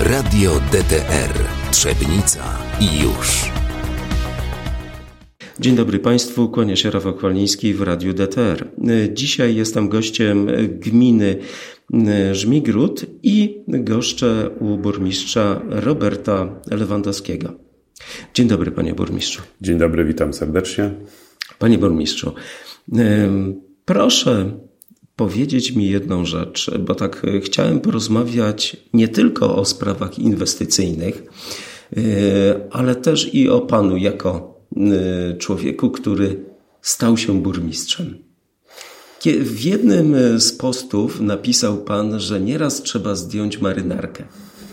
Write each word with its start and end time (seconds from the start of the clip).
Radio 0.00 0.60
DTR 0.72 1.34
Trzebnica 1.70 2.58
i 2.80 3.00
już. 3.02 3.50
Dzień 5.58 5.76
dobry 5.76 5.98
Państwu, 5.98 6.48
kłania 6.48 6.76
się 6.76 6.90
Rafał 6.90 7.14
Kwalniński 7.14 7.74
w 7.74 7.82
Radiu 7.82 8.12
DTR. 8.12 8.68
Dzisiaj 9.12 9.56
jestem 9.56 9.88
gościem 9.88 10.46
gminy 10.68 11.36
Żmigród 12.32 13.06
i 13.22 13.64
goszczę 13.68 14.50
u 14.60 14.78
burmistrza 14.78 15.60
Roberta 15.68 16.60
Lewandowskiego. 16.70 17.52
Dzień 18.34 18.48
dobry 18.48 18.70
Panie 18.70 18.94
Burmistrzu. 18.94 19.42
Dzień 19.60 19.78
dobry, 19.78 20.04
witam 20.04 20.32
serdecznie. 20.32 20.90
Panie 21.58 21.78
Burmistrzu, 21.78 22.34
proszę 23.84 24.60
powiedzieć 25.20 25.72
mi 25.72 25.90
jedną 25.90 26.24
rzecz, 26.24 26.70
bo 26.78 26.94
tak 26.94 27.22
chciałem 27.44 27.80
porozmawiać 27.80 28.76
nie 28.92 29.08
tylko 29.08 29.56
o 29.56 29.64
sprawach 29.64 30.18
inwestycyjnych, 30.18 31.22
ale 32.70 32.94
też 32.94 33.34
i 33.34 33.48
o 33.48 33.60
Panu 33.60 33.96
jako 33.96 34.60
Y, 34.76 35.38
człowieku, 35.38 35.90
który 35.90 36.44
stał 36.82 37.16
się 37.16 37.42
burmistrzem. 37.42 38.18
W 39.24 39.60
jednym 39.60 40.14
z 40.40 40.52
postów 40.52 41.20
napisał 41.20 41.76
pan, 41.78 42.20
że 42.20 42.40
nieraz 42.40 42.82
trzeba 42.82 43.14
zdjąć 43.14 43.60
marynarkę. 43.60 44.24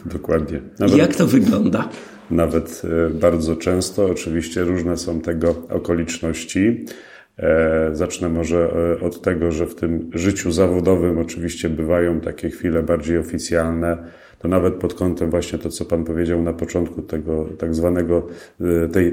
Dokładnie. 0.05 0.61
Nawet, 0.79 0.97
Jak 0.97 1.15
to 1.15 1.27
wygląda? 1.27 1.89
Nawet 2.31 2.81
bardzo 3.13 3.55
często, 3.55 4.05
oczywiście 4.05 4.63
różne 4.63 4.97
są 4.97 5.21
tego 5.21 5.55
okoliczności. 5.69 6.85
E, 7.39 7.89
zacznę 7.91 8.29
może 8.29 8.69
e, 9.01 9.05
od 9.05 9.21
tego, 9.21 9.51
że 9.51 9.65
w 9.65 9.75
tym 9.75 10.09
życiu 10.13 10.51
zawodowym 10.51 11.17
oczywiście 11.17 11.69
bywają 11.69 12.21
takie 12.21 12.49
chwile 12.49 12.83
bardziej 12.83 13.17
oficjalne, 13.17 13.97
to 14.39 14.47
nawet 14.47 14.73
pod 14.73 14.93
kątem 14.93 15.29
właśnie 15.29 15.59
to, 15.59 15.69
co 15.69 15.85
Pan 15.85 16.03
powiedział 16.03 16.41
na 16.41 16.53
początku 16.53 17.01
tego 17.01 17.45
tak 17.57 17.75
zwanego, 17.75 18.27
e, 18.61 18.87
tej, 18.87 19.07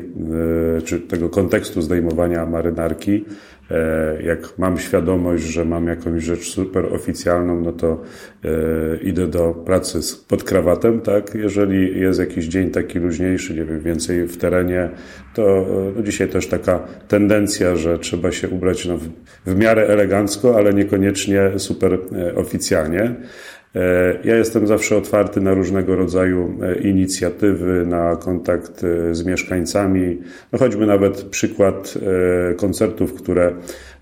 e, 0.78 0.82
czy 0.82 1.00
tego 1.00 1.28
kontekstu 1.28 1.82
zdejmowania 1.82 2.46
marynarki, 2.46 3.24
e, 3.70 4.22
jak 4.22 4.58
mam 4.58 4.78
świadomość, 4.78 5.44
że 5.44 5.64
mam 5.64 5.86
jakąś 5.86 6.24
rzecz 6.24 6.50
super 6.50 6.94
oficjalną, 6.94 7.60
no 7.60 7.72
to 7.72 8.02
idę 9.02 9.26
do 9.26 9.54
pracy 9.54 10.00
pod 10.28 10.44
krawatem, 10.44 11.00
tak? 11.00 11.34
Jeżeli 11.34 12.00
jest 12.00 12.20
jakiś 12.20 12.44
dzień 12.44 12.70
taki 12.70 12.98
luźniejszy, 12.98 13.54
nie 13.54 13.64
wiem, 13.64 13.80
więcej 13.80 14.26
w 14.26 14.36
terenie, 14.36 14.90
to 15.34 15.66
no 15.96 16.02
dzisiaj 16.02 16.28
też 16.28 16.46
taka 16.46 16.78
tendencja, 17.08 17.76
że 17.76 17.98
trzeba 17.98 18.32
się 18.32 18.48
ubrać 18.48 18.86
no, 18.86 18.98
w, 18.98 19.08
w 19.46 19.56
miarę 19.56 19.86
elegancko, 19.86 20.56
ale 20.56 20.74
niekoniecznie 20.74 21.50
super 21.56 21.98
oficjalnie. 22.36 23.14
E, 23.74 24.18
ja 24.24 24.36
jestem 24.36 24.66
zawsze 24.66 24.96
otwarty 24.96 25.40
na 25.40 25.54
różnego 25.54 25.96
rodzaju 25.96 26.58
e, 26.62 26.78
inicjatywy, 26.78 27.86
na 27.86 28.16
kontakt 28.16 28.84
e, 28.84 29.14
z 29.14 29.24
mieszkańcami. 29.24 30.18
No 30.52 30.58
choćby 30.58 30.86
nawet 30.86 31.22
przykład 31.22 31.94
koncertów, 32.56 33.14
które 33.14 33.52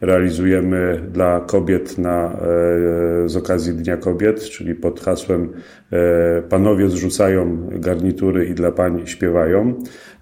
realizujemy 0.01 1.03
dla 1.13 1.41
kobiet 1.41 1.99
na, 1.99 2.37
z 3.27 3.37
okazji 3.37 3.73
Dnia 3.75 3.97
Kobiet, 3.97 4.41
czyli 4.41 4.75
pod 4.75 5.01
hasłem 5.01 5.53
Panowie 6.49 6.89
zrzucają 6.89 7.69
garnitury 7.71 8.47
i 8.47 8.55
dla 8.55 8.73
pań 8.73 9.03
śpiewają. 9.07 9.75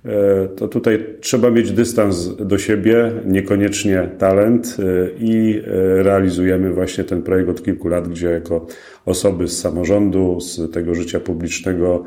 E, 0.05 0.49
to 0.49 0.69
tutaj 0.69 1.07
trzeba 1.21 1.51
mieć 1.51 1.73
dystans 1.73 2.37
do 2.37 2.59
siebie, 2.59 3.13
niekoniecznie 3.27 4.11
talent 4.19 4.77
e, 4.79 5.11
i 5.19 5.63
e, 5.67 6.03
realizujemy 6.03 6.73
właśnie 6.73 7.05
ten 7.05 7.23
projekt 7.23 7.51
od 7.51 7.63
kilku 7.63 7.89
lat, 7.89 8.09
gdzie 8.09 8.31
jako 8.31 8.67
osoby 9.07 9.49
z 9.49 9.61
samorządu, 9.61 10.41
z 10.41 10.73
tego 10.73 10.95
życia 10.95 11.21
publicznego 11.21 12.05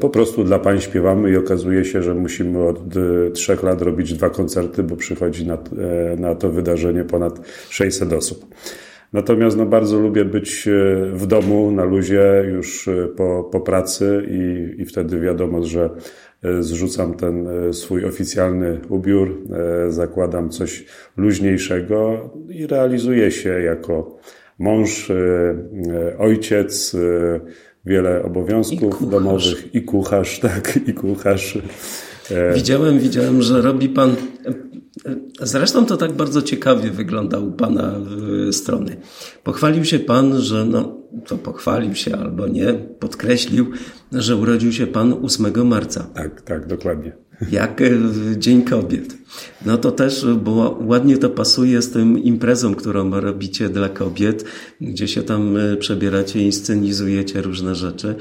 po 0.00 0.10
prostu 0.10 0.44
dla 0.44 0.58
pań 0.58 0.80
śpiewamy 0.80 1.30
i 1.30 1.36
okazuje 1.36 1.84
się, 1.84 2.02
że 2.02 2.14
musimy 2.14 2.62
od 2.68 2.80
trzech 3.34 3.62
lat 3.62 3.82
robić 3.82 4.14
dwa 4.14 4.30
koncerty, 4.30 4.82
bo 4.82 4.96
przychodzi 4.96 5.46
na, 5.46 5.58
na 6.16 6.34
to 6.34 6.50
wydarzenie 6.50 7.04
ponad 7.04 7.40
600 7.70 8.12
osób. 8.12 8.54
Natomiast 9.12 9.56
no, 9.56 9.66
bardzo 9.66 10.00
lubię 10.00 10.24
być 10.24 10.68
w 11.12 11.26
domu, 11.26 11.70
na 11.70 11.84
luzie, 11.84 12.44
już 12.52 12.88
po, 13.16 13.48
po 13.52 13.60
pracy 13.60 14.26
i, 14.30 14.74
i 14.82 14.86
wtedy 14.86 15.20
wiadomo, 15.20 15.64
że 15.64 15.90
zrzucam 16.60 17.14
ten 17.14 17.48
e, 17.48 17.72
swój 17.72 18.04
oficjalny 18.04 18.80
ubiór, 18.88 19.42
e, 19.86 19.92
zakładam 19.92 20.50
coś 20.50 20.84
luźniejszego 21.16 22.30
i 22.48 22.66
realizuję 22.66 23.30
się 23.30 23.48
jako 23.48 24.16
mąż, 24.58 25.12
ojciec, 26.18 26.96
wiele 27.86 28.22
obowiązków 28.22 29.02
I 29.02 29.06
domowych 29.06 29.74
i 29.74 29.82
kucharz, 29.82 30.38
tak, 30.48 30.78
i 30.86 30.94
kucharz. 30.94 31.58
Widziałem, 32.54 32.98
widziałem, 32.98 33.42
że 33.42 33.62
robi 33.62 33.88
pan. 33.88 34.16
Zresztą 35.42 35.86
to 35.86 35.96
tak 35.96 36.12
bardzo 36.12 36.42
ciekawie 36.42 36.90
wygląda 36.90 37.38
u 37.38 37.52
pana 37.52 37.94
strony. 38.52 38.96
Pochwalił 39.44 39.84
się 39.84 39.98
pan, 39.98 40.40
że 40.40 40.64
no, 40.64 40.96
to 41.26 41.38
pochwalił 41.38 41.94
się 41.94 42.16
albo 42.16 42.48
nie, 42.48 42.74
podkreślił, 42.74 43.70
że 44.12 44.36
urodził 44.36 44.72
się 44.72 44.86
pan 44.86 45.14
8 45.22 45.68
marca. 45.68 46.06
Tak, 46.14 46.42
tak, 46.42 46.66
dokładnie. 46.66 47.12
Jak 47.52 47.82
Dzień 48.38 48.62
Kobiet. 48.62 49.16
No 49.66 49.78
to 49.78 49.92
też, 49.92 50.26
bo 50.44 50.78
ładnie 50.86 51.18
to 51.18 51.30
pasuje 51.30 51.82
z 51.82 51.90
tym 51.90 52.18
imprezą, 52.18 52.74
którą 52.74 53.20
robicie 53.20 53.68
dla 53.68 53.88
kobiet, 53.88 54.44
gdzie 54.80 55.08
się 55.08 55.22
tam 55.22 55.56
e, 55.56 55.76
przebieracie, 55.76 56.42
inscenizujecie 56.42 57.42
różne 57.42 57.74
rzeczy. 57.74 58.14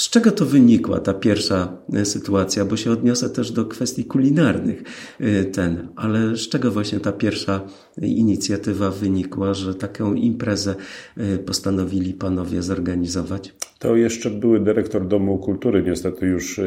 E, 0.00 0.02
z 0.02 0.10
czego 0.10 0.32
to 0.32 0.46
wynikła 0.46 1.00
ta 1.00 1.14
pierwsza 1.14 1.76
e, 1.92 2.04
sytuacja? 2.04 2.64
Bo 2.64 2.76
się 2.76 2.90
odniosę 2.90 3.30
też 3.30 3.52
do 3.52 3.64
kwestii 3.64 4.04
kulinarnych 4.04 4.82
e, 5.20 5.44
ten, 5.44 5.88
ale 5.96 6.36
z 6.36 6.48
czego 6.48 6.70
właśnie 6.70 7.00
ta 7.00 7.12
pierwsza 7.12 7.60
inicjatywa 8.02 8.90
wynikła, 8.90 9.54
że 9.54 9.74
taką 9.74 10.14
imprezę 10.14 10.74
e, 11.16 11.38
postanowili 11.38 12.14
panowie 12.14 12.62
zorganizować? 12.62 13.54
To 13.78 13.96
jeszcze 13.96 14.30
były 14.30 14.60
dyrektor 14.60 15.08
Domu 15.08 15.38
Kultury, 15.38 15.82
niestety 15.82 16.26
już 16.26 16.60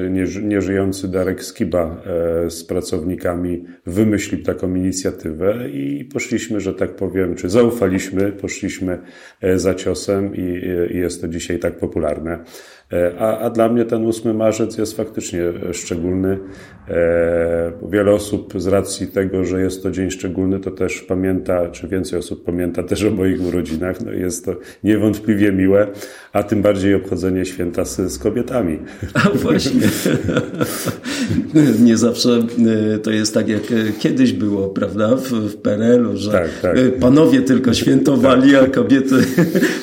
nieżyjący 0.43 1.07
Darek 1.07 1.43
Skiba 1.43 2.01
z 2.49 2.63
pracownikami 2.63 3.63
wymyślił 3.85 4.43
taką 4.43 4.75
inicjatywę 4.75 5.69
i 5.69 6.05
poszliśmy, 6.05 6.61
że 6.61 6.73
tak 6.73 6.95
powiem, 6.95 7.35
czy 7.35 7.49
zaufaliśmy, 7.49 8.31
poszliśmy 8.31 8.99
za 9.55 9.75
ciosem 9.75 10.35
i 10.35 10.61
jest 10.97 11.21
to 11.21 11.27
dzisiaj 11.27 11.59
tak 11.59 11.79
popularne. 11.79 12.43
A, 13.19 13.39
a 13.39 13.49
dla 13.49 13.69
mnie 13.69 13.85
ten 13.85 14.07
8 14.07 14.35
marzec 14.35 14.77
jest 14.77 14.97
faktycznie 14.97 15.41
szczególny. 15.71 16.39
E, 16.89 17.71
wiele 17.89 18.11
osób 18.11 18.53
z 18.57 18.67
racji 18.67 19.07
tego, 19.07 19.45
że 19.45 19.61
jest 19.61 19.83
to 19.83 19.91
dzień 19.91 20.11
szczególny, 20.11 20.59
to 20.59 20.71
też 20.71 21.01
pamięta, 21.01 21.69
czy 21.69 21.87
więcej 21.87 22.19
osób 22.19 22.43
pamięta 22.43 22.83
też 22.83 23.03
o 23.03 23.11
moich 23.11 23.41
urodzinach. 23.41 24.01
No 24.05 24.11
jest 24.11 24.45
to 24.45 24.55
niewątpliwie 24.83 25.51
miłe, 25.51 25.87
a 26.33 26.43
tym 26.43 26.61
bardziej 26.61 26.95
obchodzenie 26.95 27.45
święta 27.45 27.85
z, 27.85 28.11
z 28.11 28.17
kobietami. 28.19 28.79
A 29.13 29.29
właśnie. 29.29 29.81
Nie 31.79 31.97
zawsze 31.97 32.29
e, 32.93 32.97
to 32.97 33.11
jest 33.11 33.33
tak, 33.33 33.49
jak 33.49 33.63
kiedyś 33.99 34.33
było, 34.33 34.69
prawda, 34.69 35.15
w, 35.15 35.29
w 35.29 35.57
PRL-u, 35.57 36.17
że 36.17 36.31
tak, 36.31 36.49
tak. 36.61 36.77
panowie 36.99 37.41
tylko 37.41 37.73
świętowali, 37.73 38.51
tak. 38.51 38.63
a 38.63 38.67
kobiety 38.67 39.15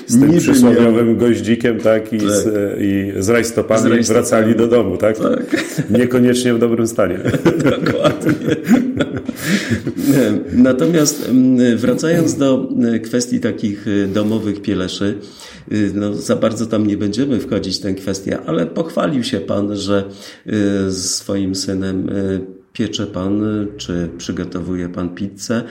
z 0.07 0.21
tym 0.21 0.39
przysłowiowym 0.39 1.17
goździkiem, 1.17 1.79
tak, 1.79 2.13
i, 2.13 2.19
tak. 2.19 2.29
Z, 2.29 2.81
i 2.81 3.00
z 3.19 3.29
rajstopami, 3.29 3.83
z 3.83 3.87
rajstopami 3.87 4.21
wracali 4.21 4.57
do 4.57 4.67
domu, 4.67 4.97
tak? 4.97 5.19
tak? 5.19 5.65
Niekoniecznie 5.99 6.55
w 6.55 6.59
dobrym 6.59 6.87
stanie. 6.87 7.19
Dokładnie. 7.71 8.57
Natomiast 10.53 11.31
wracając 11.77 12.35
do 12.35 12.69
kwestii 13.05 13.41
takich 13.41 13.87
y, 13.87 14.07
domowych 14.07 14.63
pieleszy, 14.63 15.19
y, 15.73 15.93
no, 15.95 16.15
za 16.15 16.37
bardzo 16.37 16.67
tam 16.67 16.87
nie 16.87 16.97
będziemy 16.97 17.41
wchodzić 17.41 17.79
w 17.79 17.81
tę 17.81 17.95
kwestię, 17.95 18.39
ale 18.47 18.67
pochwalił 18.67 19.25
się 19.25 19.41
Pan, 19.41 19.77
że 19.77 20.05
y, 20.47 20.53
z 20.91 21.15
swoim 21.15 21.55
synem 21.55 22.11
piecze 22.73 23.07
Pan, 23.07 23.43
czy 23.77 24.11
przygotowuje 24.19 24.89
Pan 24.89 25.15
pizzę. 25.15 25.63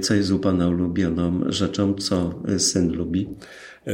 Co 0.00 0.14
jest 0.14 0.32
u 0.32 0.38
Pana 0.38 0.68
ulubioną 0.68 1.40
rzeczą, 1.46 1.94
co 1.94 2.34
syn 2.58 2.92
lubi? 2.92 3.28
E, 3.86 3.92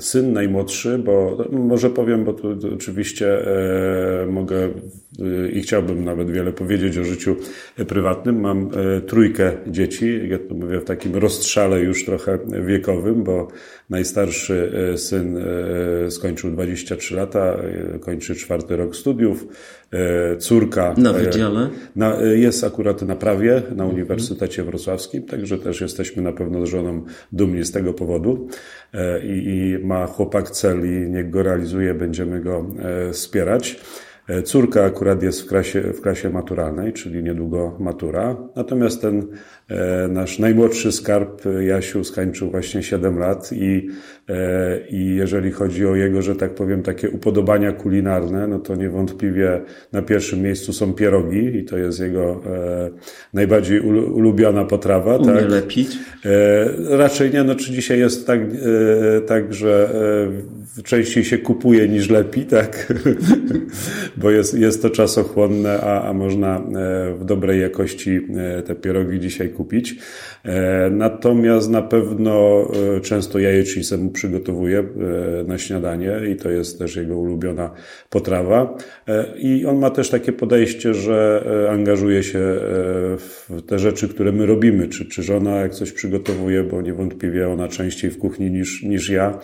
syn 0.00 0.32
najmłodszy, 0.32 0.98
bo 0.98 1.44
może 1.50 1.90
powiem, 1.90 2.24
bo 2.24 2.32
tu 2.32 2.48
oczywiście 2.74 3.46
e, 3.46 4.26
mogę 4.26 4.68
i 5.52 5.60
chciałbym 5.60 6.04
nawet 6.04 6.30
wiele 6.30 6.52
powiedzieć 6.52 6.98
o 6.98 7.04
życiu 7.04 7.36
prywatnym. 7.88 8.40
Mam 8.40 8.70
trójkę 9.06 9.52
dzieci, 9.66 10.20
ja 10.28 10.38
to 10.48 10.54
mówię 10.54 10.80
w 10.80 10.84
takim 10.84 11.16
rozstrzale 11.16 11.80
już 11.80 12.04
trochę 12.04 12.38
wiekowym, 12.66 13.22
bo 13.22 13.48
najstarszy 13.90 14.72
syn 14.96 15.38
skończył 16.10 16.50
23 16.50 17.14
lata, 17.14 17.56
kończy 18.00 18.34
czwarty 18.34 18.76
rok 18.76 18.96
studiów. 18.96 19.46
Córka. 20.38 20.94
Na 20.98 21.12
wydziale? 21.12 21.68
Na, 21.96 22.20
jest 22.20 22.64
akurat 22.64 23.02
na 23.02 23.16
prawie 23.16 23.62
na 23.76 23.86
Uniwersytecie 23.86 24.64
Wrocławskim, 24.64 25.22
także 25.22 25.58
też 25.58 25.80
jesteśmy 25.80 26.22
na 26.22 26.32
pewno 26.32 26.66
z 26.66 26.68
żoną 26.68 27.02
dumni 27.32 27.64
z 27.64 27.72
tego 27.72 27.94
powodu 27.94 28.48
i, 29.24 29.28
i 29.28 29.86
ma 29.86 30.06
chłopak 30.06 30.50
cel 30.50 30.80
i 30.86 31.10
niech 31.10 31.30
go 31.30 31.42
realizuje, 31.42 31.94
będziemy 31.94 32.40
go 32.40 32.66
wspierać. 33.12 33.80
E, 34.32 34.42
córka 34.42 34.84
akurat 34.84 35.22
jest 35.22 35.42
w 35.42 35.46
klasie, 35.46 35.80
w 35.80 36.00
klasie 36.00 36.30
maturalnej, 36.30 36.92
czyli 36.92 37.22
niedługo 37.22 37.76
matura. 37.78 38.36
Natomiast 38.56 39.02
ten 39.02 39.26
nasz 40.08 40.38
najmłodszy 40.38 40.92
skarb, 40.92 41.42
Jasiu, 41.60 42.04
skończył 42.04 42.50
właśnie 42.50 42.82
7 42.82 43.18
lat 43.18 43.50
i, 43.52 43.88
e, 44.28 44.78
i 44.90 45.14
jeżeli 45.16 45.52
chodzi 45.52 45.86
o 45.86 45.94
jego, 45.94 46.22
że 46.22 46.36
tak 46.36 46.54
powiem, 46.54 46.82
takie 46.82 47.10
upodobania 47.10 47.72
kulinarne, 47.72 48.46
no 48.46 48.58
to 48.58 48.76
niewątpliwie 48.76 49.60
na 49.92 50.02
pierwszym 50.02 50.42
miejscu 50.42 50.72
są 50.72 50.92
pierogi 50.92 51.56
i 51.56 51.64
to 51.64 51.78
jest 51.78 52.00
jego 52.00 52.40
najbardziej 53.34 53.80
ulubiona 53.80 54.64
potrawa. 54.64 55.16
Umie 55.16 55.32
tak? 55.32 55.50
lepić? 55.50 55.98
Raczej 56.88 57.30
nie, 57.30 57.44
no 57.44 57.54
czy 57.54 57.72
dzisiaj 57.72 57.98
jest 57.98 58.26
tak, 58.26 58.40
tak 59.26 59.54
że 59.54 59.90
częściej 60.84 61.24
się 61.24 61.38
kupuje 61.38 61.88
niż 61.88 62.10
lepi, 62.10 62.42
tak? 62.42 62.92
Bo 64.16 64.30
jest, 64.30 64.54
jest 64.54 64.82
to 64.82 64.90
czasochłonne, 64.90 65.80
a, 65.80 66.08
a 66.08 66.12
można 66.12 66.56
e, 66.56 66.60
w 67.14 67.24
dobrej 67.24 67.60
jakości 67.60 68.20
e, 68.36 68.62
te 68.62 68.74
pierogi 68.74 69.20
dzisiaj 69.20 69.48
kupić. 69.48 69.61
E, 70.44 70.90
natomiast 70.90 71.70
na 71.70 71.82
pewno 71.82 72.68
często 73.02 73.38
jajecznicę 73.38 73.98
mu 73.98 74.10
przygotowuje 74.10 74.84
na 75.46 75.58
śniadanie 75.58 76.12
i 76.32 76.36
to 76.36 76.50
jest 76.50 76.78
też 76.78 76.96
jego 76.96 77.18
ulubiona 77.18 77.70
potrawa. 78.10 78.76
I 79.36 79.66
on 79.66 79.78
ma 79.78 79.90
też 79.90 80.10
takie 80.10 80.32
podejście, 80.32 80.94
że 80.94 81.44
angażuje 81.70 82.22
się 82.22 82.38
w 83.18 83.62
te 83.66 83.78
rzeczy, 83.78 84.08
które 84.08 84.32
my 84.32 84.46
robimy, 84.46 84.88
czy, 84.88 85.04
czy 85.04 85.22
żona 85.22 85.56
jak 85.56 85.74
coś 85.74 85.92
przygotowuje, 85.92 86.64
bo 86.64 86.82
niewątpliwie 86.82 87.48
ona 87.48 87.68
częściej 87.68 88.10
w 88.10 88.18
kuchni 88.18 88.50
niż, 88.50 88.82
niż 88.82 89.08
ja. 89.08 89.38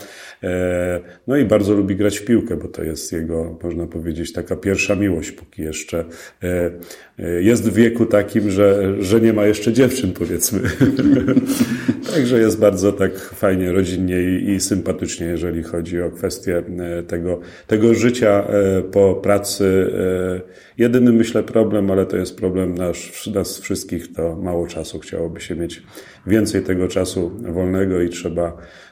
No 1.27 1.37
i 1.37 1.45
bardzo 1.45 1.75
lubi 1.75 1.97
grać 1.97 2.19
w 2.19 2.25
piłkę, 2.25 2.57
bo 2.57 2.69
to 2.69 2.83
jest 2.83 3.13
jego, 3.13 3.59
można 3.63 3.87
powiedzieć, 3.87 4.33
taka 4.33 4.57
pierwsza 4.57 4.95
miłość, 4.95 5.33
póki 5.33 5.63
jeszcze 5.63 6.05
e, 6.43 6.71
e, 7.19 7.43
jest 7.43 7.71
w 7.71 7.75
wieku 7.75 8.07
takim, 8.07 8.51
że, 8.51 8.95
że 9.01 9.21
nie 9.21 9.33
ma 9.33 9.47
jeszcze 9.47 9.73
dziewczyn, 9.73 10.08
powiedzmy. 10.13 10.61
Także 12.15 12.39
jest 12.39 12.59
bardzo 12.59 12.93
tak 12.93 13.19
fajnie, 13.19 13.73
rodzinnie 13.73 14.23
i, 14.23 14.51
i 14.51 14.61
sympatycznie, 14.61 15.27
jeżeli 15.27 15.63
chodzi 15.63 16.03
o 16.03 16.11
kwestię 16.11 16.63
e, 16.79 17.03
tego, 17.03 17.41
tego 17.67 17.95
życia 17.95 18.45
po 18.93 19.15
pracy. 19.15 19.93
Jedyny, 20.79 21.13
myślę, 21.13 21.43
problem, 21.43 21.91
ale 21.91 22.07
to 22.07 22.17
jest 22.17 22.37
problem 22.37 22.75
nasz, 22.75 23.27
nas 23.27 23.59
wszystkich, 23.59 24.13
to 24.13 24.37
mało 24.37 24.67
czasu. 24.67 24.99
Chciałoby 24.99 25.41
się 25.41 25.57
mieć 25.57 25.83
więcej 26.27 26.63
tego 26.63 26.89
czasu 26.89 27.33
wolnego 27.41 28.03
i 28.03 28.09
trzeba 28.09 28.53
E, 28.53 28.88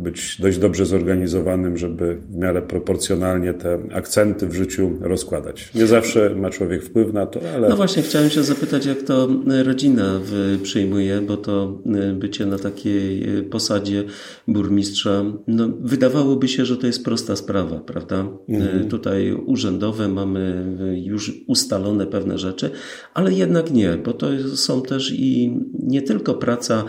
być 0.00 0.40
dość 0.40 0.58
dobrze 0.58 0.86
zorganizowanym, 0.86 1.76
żeby 1.76 2.16
w 2.30 2.36
miarę 2.36 2.62
proporcjonalnie 2.62 3.54
te 3.54 3.78
akcenty 3.92 4.46
w 4.46 4.54
życiu 4.54 4.98
rozkładać. 5.00 5.70
Nie 5.74 5.86
zawsze 5.86 6.34
ma 6.34 6.50
człowiek 6.50 6.84
wpływ 6.84 7.12
na 7.12 7.26
to, 7.26 7.40
ale. 7.54 7.68
No 7.68 7.76
właśnie, 7.76 8.02
chciałem 8.02 8.30
się 8.30 8.42
zapytać, 8.42 8.86
jak 8.86 9.02
to 9.02 9.28
rodzina 9.64 10.20
przyjmuje, 10.62 11.20
bo 11.20 11.36
to 11.36 11.82
e, 11.86 12.12
bycie 12.12 12.46
na 12.46 12.58
takiej 12.58 13.38
e, 13.38 13.42
posadzie 13.42 14.04
burmistrza, 14.48 15.24
no, 15.46 15.68
wydawałoby 15.80 16.48
się, 16.48 16.64
że 16.64 16.76
to 16.76 16.86
jest 16.86 17.04
prosta 17.04 17.36
sprawa, 17.36 17.80
prawda? 17.80 18.28
Mhm. 18.48 18.88
Tutaj 18.88 19.32
urzędowe 19.32 20.08
mamy 20.08 20.76
już 21.04 21.32
ustalone 21.46 22.06
pewne 22.06 22.38
rzeczy, 22.38 22.70
ale 23.14 23.32
jednak 23.32 23.70
nie, 23.70 23.98
bo 24.04 24.12
to 24.12 24.28
są 24.54 24.82
też 24.82 25.12
i 25.12 25.60
nie 25.78 26.02
tylko 26.02 26.34
praca 26.34 26.84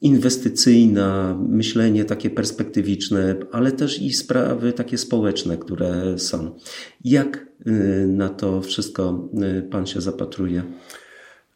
inwestycyjna, 0.00 1.38
myślenie 1.48 2.04
takie 2.04 2.30
perspektywiczne, 2.30 3.36
ale 3.52 3.72
też 3.72 4.02
i 4.02 4.12
sprawy 4.12 4.72
takie 4.72 4.98
społeczne, 4.98 5.56
które 5.56 6.18
są. 6.18 6.56
Jak 7.04 7.46
y, 7.66 8.06
na 8.06 8.28
to 8.28 8.60
wszystko 8.60 9.28
y, 9.58 9.62
Pan 9.62 9.86
się 9.86 10.00
zapatruje? 10.00 10.62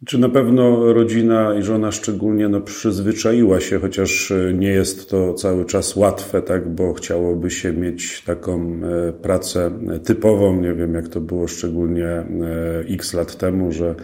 Czy 0.06 0.18
na 0.18 0.28
pewno 0.28 0.92
rodzina 0.92 1.54
i 1.54 1.62
żona 1.62 1.92
szczególnie 1.92 2.48
no, 2.48 2.60
przyzwyczaiła 2.60 3.60
się, 3.60 3.78
chociaż 3.78 4.30
y, 4.30 4.54
nie 4.58 4.68
jest 4.68 5.10
to 5.10 5.34
cały 5.34 5.64
czas 5.64 5.96
łatwe, 5.96 6.42
tak, 6.42 6.74
bo 6.74 6.92
chciałoby 6.92 7.50
się 7.50 7.72
mieć 7.72 8.22
taką 8.22 8.80
pracę 9.22 9.70
typową. 10.04 10.60
Nie 10.60 10.74
wiem, 10.74 10.94
jak 10.94 11.08
to 11.08 11.20
było 11.20 11.48
szczególnie 11.48 12.26
x 12.88 13.14
lat 13.14 13.36
temu, 13.36 13.72
że 13.72 13.94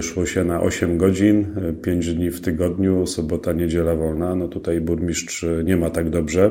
szło 0.00 0.26
się 0.26 0.44
na 0.44 0.60
8 0.60 0.98
godzin, 0.98 1.46
5 1.82 2.08
e, 2.08 2.12
dni 2.12 2.30
w 2.30 2.40
tygodniu, 2.40 3.06
sobota, 3.06 3.52
niedziela 3.52 3.94
wolna. 3.94 4.34
No 4.34 4.48
tutaj 4.48 4.80
burmistrz 4.80 5.46
nie 5.64 5.76
ma 5.76 5.90
tak 5.90 6.10
dobrze. 6.10 6.50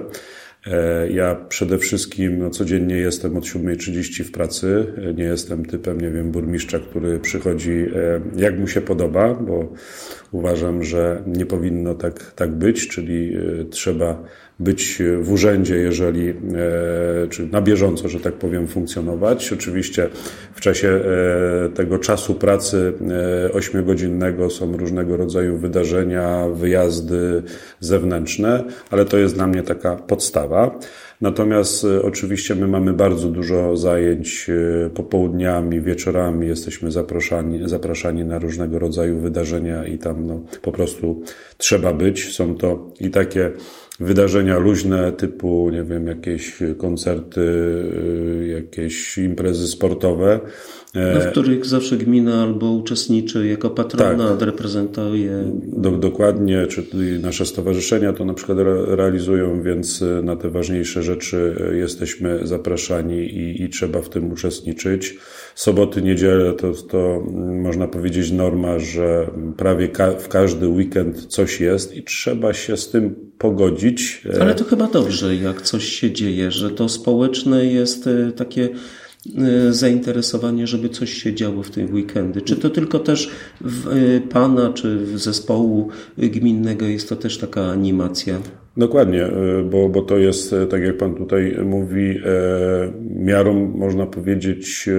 E, 0.68 1.10
ja 1.12 1.36
przede 1.36 1.78
wszystkim 1.78 2.40
no, 2.40 2.50
codziennie 2.50 2.96
jestem 2.96 3.38
od 3.38 3.44
7.30 3.44 4.24
w 4.24 4.32
pracy. 4.32 4.94
Nie 5.16 5.24
jestem 5.24 5.66
typem, 5.66 6.02
nie 6.02 6.12
wiem, 6.12 6.32
burmistrza, 6.32 6.80
który 6.80 7.20
przychodzi 7.20 7.86
jak 8.36 8.60
mu 8.60 8.68
się 8.68 8.82
podoba, 8.82 9.34
bo 9.34 9.74
uważam, 10.32 10.84
że 10.84 11.24
nie 11.28 11.46
powinno 11.46 11.96
tak, 11.96 12.32
tak 12.32 12.52
być, 12.52 12.88
czyli 12.88 13.38
trzeba 13.70 14.24
być 14.60 15.02
w 15.22 15.32
urzędzie, 15.32 15.76
jeżeli, 15.76 16.30
e, 16.30 16.34
czy 17.30 17.48
na 17.48 17.62
bieżąco, 17.62 18.10
że 18.10 18.20
tak 18.20 18.34
powiem, 18.34 18.68
funkcjonować. 18.68 19.54
Oczywiście 19.54 20.10
w 20.56 20.62
czasie 20.62 20.88
e, 20.88 21.70
tego 21.70 22.00
czasu 22.00 22.36
pracy 22.36 22.94
e, 23.48 23.52
ośmiogodzinnego 23.52 24.50
są 24.50 24.78
różnego 24.78 25.18
rodzaju 25.18 25.58
wydarzenia, 25.58 26.48
wyjazdy 26.54 27.44
zewnętrzne, 27.80 28.64
ale 28.92 29.06
to 29.06 29.18
jest 29.18 29.36
dla 29.36 29.48
mnie 29.48 29.64
taka 29.64 29.96
podstawa. 29.96 30.80
Natomiast 31.22 31.86
oczywiście 32.04 32.56
my 32.56 32.68
mamy 32.68 32.94
bardzo 32.94 33.28
dużo 33.28 33.78
zajęć 33.78 34.48
popołudniami, 34.94 35.82
wieczorami, 35.82 36.48
jesteśmy 36.48 36.92
zapraszani, 36.92 37.70
zapraszani 37.70 38.26
na 38.26 38.40
różnego 38.40 38.80
rodzaju 38.80 39.20
wydarzenia 39.20 39.86
i 39.86 39.98
tam 39.98 40.28
no, 40.28 40.42
po 40.62 40.72
prostu 40.72 41.24
trzeba 41.58 41.94
być. 41.94 42.36
Są 42.36 42.56
to 42.56 42.92
i 43.00 43.10
takie 43.10 43.52
wydarzenia 44.00 44.58
luźne 44.58 45.12
typu, 45.12 45.70
nie 45.70 45.84
wiem, 45.84 46.08
jakieś 46.08 46.60
koncerty, 46.78 47.42
y, 47.42 48.48
jakieś 48.48 49.18
imprezy 49.18 49.68
sportowe. 49.68 50.40
No, 50.94 51.22
w 51.22 51.32
których 51.32 51.66
zawsze 51.66 51.98
gmina 51.98 52.44
albo 52.44 52.72
uczestniczy 52.72 53.48
jako 53.48 53.70
patronat, 53.70 54.40
tak. 54.40 54.48
reprezentuje. 54.48 55.44
Do, 55.64 55.92
dokładnie, 55.92 56.68
czy 56.68 56.86
nasze 57.22 57.46
stowarzyszenia 57.46 58.14
to 58.14 58.26
na 58.26 58.34
przykład 58.34 58.58
realizują, 58.88 59.62
więc 59.62 60.02
y, 60.02 60.22
na 60.24 60.36
te 60.36 60.50
ważniejsze 60.50 61.04
rzeczy 61.04 61.56
y, 61.72 61.78
jesteśmy 61.78 62.40
zapraszani 62.48 63.18
i, 63.18 63.64
i 63.64 63.70
trzeba 63.70 64.02
w 64.02 64.10
tym 64.10 64.32
uczestniczyć. 64.32 65.18
Soboty, 65.56 66.02
niedzielę 66.02 66.54
to, 66.54 66.74
to 66.74 67.24
mm, 67.28 67.62
można 67.62 67.88
powiedzieć 67.88 68.32
norma, 68.32 68.80
że 68.80 69.32
prawie 69.58 69.88
ka 69.88 70.12
w 70.12 70.28
każdy 70.28 70.68
weekend 70.68 71.26
coś 71.26 71.62
jest 71.62 71.96
i 71.96 72.04
trzeba 72.04 72.54
się 72.54 72.78
z 72.78 72.90
tym 72.90 73.16
pogodzić. 73.38 74.22
Ale 74.42 74.56
to 74.56 74.64
chyba 74.64 74.88
dobrze, 74.88 75.36
jak 75.36 75.62
coś 75.62 75.86
się 75.86 76.12
dzieje, 76.12 76.52
że 76.52 76.70
to 76.70 76.90
społeczne 76.90 77.66
jest 77.66 78.10
takie 78.36 78.70
zainteresowanie, 79.70 80.68
żeby 80.68 80.90
coś 80.90 81.14
się 81.14 81.34
działo 81.34 81.64
w 81.64 81.72
tej 81.72 81.86
weekendy? 81.86 82.42
Czy 82.42 82.56
to 82.56 82.70
tylko 82.70 83.00
też 83.00 83.32
w 83.62 83.88
y, 83.88 84.22
Pana, 84.30 84.74
czy 84.74 84.98
w 84.98 85.20
zespołu 85.20 85.90
gminnego 86.18 86.86
jest 86.86 87.10
to 87.10 87.16
też 87.16 87.38
taka 87.38 87.62
animacja? 87.66 88.40
Dokładnie, 88.78 89.26
y, 89.26 89.64
bo, 89.64 89.90
bo 89.90 90.02
to 90.02 90.18
jest, 90.18 90.56
tak 90.70 90.84
jak 90.84 90.98
Pan 90.98 91.16
tutaj 91.16 91.58
mówi, 91.66 92.20
miarą, 93.16 93.72
można 93.76 94.06
powiedzieć, 94.06 94.90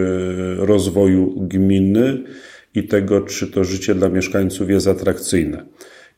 rozwoju 0.57 1.47
gminy 1.49 2.23
i 2.75 2.85
tego, 2.89 3.21
czy 3.21 3.47
to 3.47 3.65
życie 3.65 3.95
dla 3.95 4.09
mieszkańców 4.09 4.71
jest 4.71 4.89
atrakcyjne. 4.89 5.67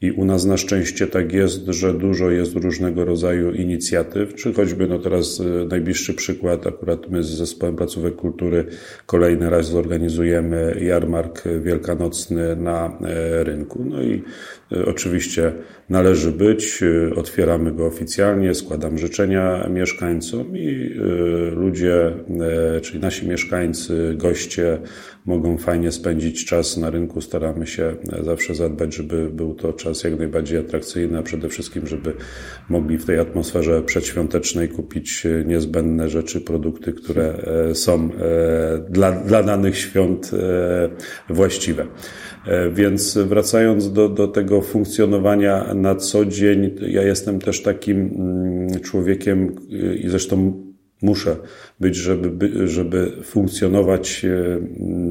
I 0.01 0.13
u 0.13 0.25
nas 0.25 0.45
na 0.45 0.57
szczęście 0.57 1.07
tak 1.07 1.33
jest, 1.33 1.67
że 1.67 1.95
dużo 1.95 2.31
jest 2.31 2.55
różnego 2.55 3.05
rodzaju 3.05 3.53
inicjatyw, 3.53 4.35
czy 4.35 4.53
choćby 4.53 4.87
no 4.87 4.99
teraz 4.99 5.41
e, 5.41 5.45
najbliższy 5.45 6.15
przykład, 6.15 6.67
akurat 6.67 7.11
my 7.11 7.23
z 7.23 7.27
Zespołem 7.27 7.77
Placówek 7.77 8.17
Kultury 8.17 8.65
kolejny 9.07 9.51
raz 9.51 9.67
zorganizujemy 9.67 10.77
jarmark 10.81 11.45
wielkanocny 11.63 12.57
na 12.57 12.99
e, 13.01 13.45
rynku. 13.45 13.85
No 13.85 14.03
i 14.03 14.23
e, 14.73 14.87
oczywiście 14.87 15.53
należy 15.89 16.33
być, 16.33 16.81
otwieramy 17.17 17.73
go 17.73 17.87
oficjalnie, 17.87 18.55
składam 18.55 18.99
życzenia 18.99 19.69
mieszkańcom 19.73 20.57
i 20.57 20.91
ludzie, 21.53 22.13
czyli 22.83 23.01
nasi 23.01 23.29
mieszkańcy, 23.29 24.15
goście 24.17 24.79
mogą 25.27 25.59
fajnie 25.59 25.93
spędzić 25.93 26.45
czas 26.45 26.77
na 26.77 26.91
rynku. 26.91 27.21
Staramy 27.21 27.67
się 27.67 27.97
zawsze 28.23 28.55
zadbać, 28.55 28.95
żeby 28.95 29.31
był 29.31 29.55
to 29.55 29.73
czas 29.73 30.05
jak 30.05 30.19
najbardziej 30.19 30.59
atrakcyjny, 30.59 31.19
a 31.19 31.23
przede 31.23 31.49
wszystkim, 31.49 31.87
żeby 31.87 32.13
mogli 32.69 32.99
w 32.99 33.05
tej 33.05 33.19
atmosferze 33.19 33.83
przedświątecznej 33.83 34.69
kupić 34.69 35.27
niezbędne 35.47 36.09
rzeczy, 36.09 36.41
produkty, 36.41 36.93
które 36.93 37.35
są 37.75 38.11
dla, 38.91 39.13
dla 39.13 39.43
danych 39.43 39.79
świąt 39.79 40.31
właściwe. 41.31 41.87
Więc 42.73 43.19
wracając 43.19 43.93
do, 43.93 44.09
do 44.09 44.29
tego 44.29 44.61
funkcjonowania 44.61 45.75
na 45.75 45.95
co 45.95 46.25
dzień, 46.25 46.71
ja 46.81 47.03
jestem 47.03 47.39
też 47.39 47.63
takim 47.63 47.99
mm, 47.99 48.81
człowiekiem 48.81 49.57
i 50.05 50.09
zresztą 50.09 50.67
muszę 51.03 51.37
być, 51.81 51.97
żeby, 51.97 52.69
żeby 52.69 53.13
funkcjonować 53.23 54.25
e, 54.25 54.59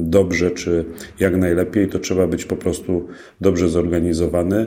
dobrze 0.02 0.50
czy 0.50 0.84
jak 1.20 1.36
najlepiej, 1.36 1.88
to 1.88 1.98
trzeba 1.98 2.26
być 2.26 2.44
po 2.44 2.56
prostu 2.56 3.08
dobrze 3.40 3.68
zorganizowany 3.68 4.66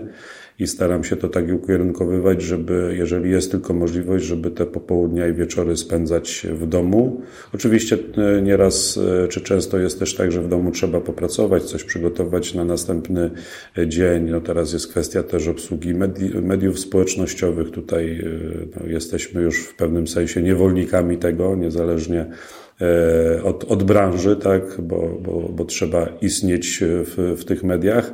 i 0.59 0.67
staram 0.67 1.03
się 1.03 1.15
to 1.15 1.27
tak 1.27 1.45
ukierunkowywać, 1.53 2.41
żeby, 2.41 2.95
jeżeli 2.97 3.31
jest 3.31 3.51
tylko 3.51 3.73
możliwość, 3.73 4.25
żeby 4.25 4.51
te 4.51 4.65
popołudnia 4.65 5.27
i 5.27 5.33
wieczory 5.33 5.77
spędzać 5.77 6.47
w 6.51 6.67
domu. 6.67 7.21
Oczywiście 7.53 7.97
e, 8.37 8.41
nieraz 8.41 8.99
e, 9.23 9.27
czy 9.27 9.41
często 9.41 9.77
jest 9.77 9.99
też 9.99 10.15
tak, 10.15 10.31
że 10.31 10.41
w 10.41 10.47
domu 10.47 10.71
trzeba 10.71 11.01
popracować, 11.01 11.63
coś 11.63 11.83
przygotować 11.83 12.53
na 12.53 12.65
następny 12.65 13.31
dzień. 13.87 14.29
No 14.29 14.41
teraz 14.41 14.73
jest 14.73 14.87
kwestia 14.87 15.23
też 15.23 15.47
obsługi 15.47 15.93
medi 15.93 16.31
mediów 16.41 16.79
społecznościowych. 16.79 17.71
Tutaj 17.71 18.19
e, 18.19 18.79
no, 18.79 18.87
jesteśmy 18.87 19.41
już 19.41 19.59
w 19.59 19.75
pewnym 19.75 20.07
sensie 20.07 20.41
niewolnikami 20.41 21.17
tego, 21.17 21.55
niezależnie 21.55 22.25
od, 23.43 23.63
od 23.63 23.83
branży, 23.83 24.35
tak, 24.35 24.81
bo, 24.81 25.17
bo, 25.21 25.49
bo 25.49 25.65
trzeba 25.65 26.07
istnieć 26.21 26.79
w, 26.83 27.35
w 27.37 27.45
tych 27.45 27.63
mediach. 27.63 28.13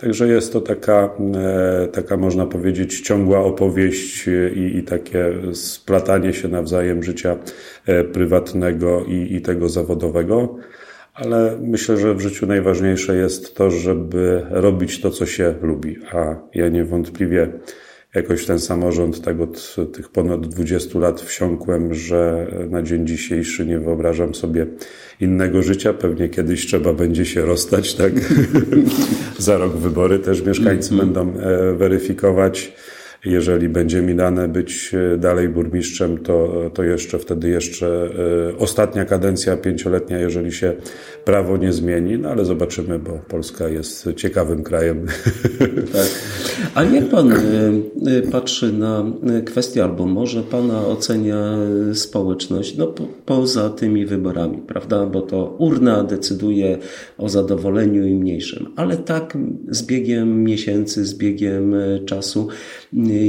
Także 0.00 0.28
jest 0.28 0.52
to 0.52 0.60
taka, 0.60 1.10
e, 1.34 1.88
taka 1.88 2.16
można 2.16 2.46
powiedzieć, 2.46 3.00
ciągła 3.00 3.38
opowieść 3.38 4.28
i, 4.54 4.76
i 4.76 4.82
takie 4.82 5.32
splatanie 5.52 6.32
się 6.32 6.48
nawzajem 6.48 7.02
życia 7.02 7.36
e, 7.86 8.04
prywatnego 8.04 9.04
i, 9.04 9.34
i 9.34 9.40
tego 9.40 9.68
zawodowego. 9.68 10.56
Ale 11.14 11.58
myślę, 11.62 11.96
że 11.96 12.14
w 12.14 12.20
życiu 12.20 12.46
najważniejsze 12.46 13.16
jest 13.16 13.54
to, 13.54 13.70
żeby 13.70 14.46
robić 14.50 15.00
to, 15.00 15.10
co 15.10 15.26
się 15.26 15.54
lubi. 15.62 15.96
A 16.12 16.36
ja 16.54 16.68
niewątpliwie 16.68 17.52
jakoś 18.14 18.46
ten 18.46 18.58
samorząd 18.58 19.22
tak 19.22 19.40
od 19.40 19.76
tych 19.92 20.08
ponad 20.08 20.46
20 20.46 20.98
lat 20.98 21.20
wsiąkłem, 21.20 21.94
że 21.94 22.46
na 22.70 22.82
dzień 22.82 23.06
dzisiejszy 23.06 23.66
nie 23.66 23.78
wyobrażam 23.78 24.34
sobie 24.34 24.66
innego 25.20 25.62
życia. 25.62 25.92
Pewnie 25.92 26.28
kiedyś 26.28 26.66
trzeba 26.66 26.92
będzie 26.92 27.24
się 27.24 27.42
rozstać, 27.42 27.94
tak? 27.94 28.12
Za 29.38 29.58
rok 29.58 29.76
wybory 29.76 30.18
też 30.18 30.44
mieszkańcy 30.44 30.94
-hmm. 30.94 30.98
będą 30.98 31.32
e, 31.40 31.74
weryfikować. 31.74 32.72
Jeżeli 33.24 33.68
będzie 33.68 34.02
mi 34.02 34.14
dane 34.14 34.48
być 34.48 34.94
e, 35.14 35.18
dalej 35.18 35.48
burmistrzem, 35.48 36.18
to, 36.18 36.70
to 36.74 36.82
jeszcze 36.82 37.18
wtedy 37.18 37.48
jeszcze 37.48 38.10
e, 38.52 38.58
ostatnia 38.58 39.04
kadencja 39.04 39.56
pięcioletnia, 39.56 40.18
jeżeli 40.18 40.52
się 40.52 40.74
prawo 41.24 41.56
nie 41.56 41.72
zmieni, 41.72 42.18
no 42.18 42.28
ale 42.28 42.44
zobaczymy, 42.44 42.98
bo 42.98 43.10
Polska 43.28 43.68
jest 43.68 44.08
ciekawym 44.16 44.62
krajem. 44.62 45.06
Tak. 45.92 46.08
A 46.74 46.84
jak 46.84 47.08
pan 47.08 47.32
e, 47.32 47.36
patrzy 48.32 48.72
na 48.72 49.04
kwestię, 49.44 49.84
albo 49.84 50.06
może 50.06 50.42
pana 50.42 50.86
ocenia 50.86 51.56
społeczność, 51.94 52.76
no 52.76 52.86
po, 52.86 53.06
poza 53.26 53.70
tymi 53.70 54.06
wyborami, 54.06 54.58
prawda? 54.66 55.06
Bo 55.06 55.22
to 55.22 55.56
urna 55.58 56.04
decyduje 56.04 56.78
o 57.18 57.28
zadowoleniu 57.28 58.06
i 58.06 58.14
mniejszym, 58.14 58.66
ale 58.76 58.96
tak 58.96 59.38
z 59.68 59.82
biegiem 59.82 60.44
miesięcy, 60.44 61.04
z 61.04 61.14
biegiem 61.14 61.74
czasu 62.06 62.48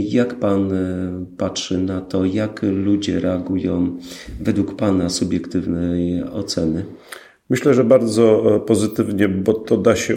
jak 0.03 0.36
Pan 0.36 0.74
e, 0.74 1.25
patrzy 1.38 1.77
na 1.77 2.01
to, 2.01 2.25
jak 2.25 2.62
ludzie 2.63 3.20
reagują 3.20 3.98
według 4.39 4.75
Pana 4.75 5.10
subiektywnej 5.10 6.24
oceny? 6.24 6.86
Myślę, 7.51 7.74
że 7.74 7.84
bardzo 7.84 8.55
e, 8.55 8.60
pozytywnie, 8.60 9.29
bo 9.29 9.53
to 9.53 9.77
da 9.77 9.96
się 9.96 10.15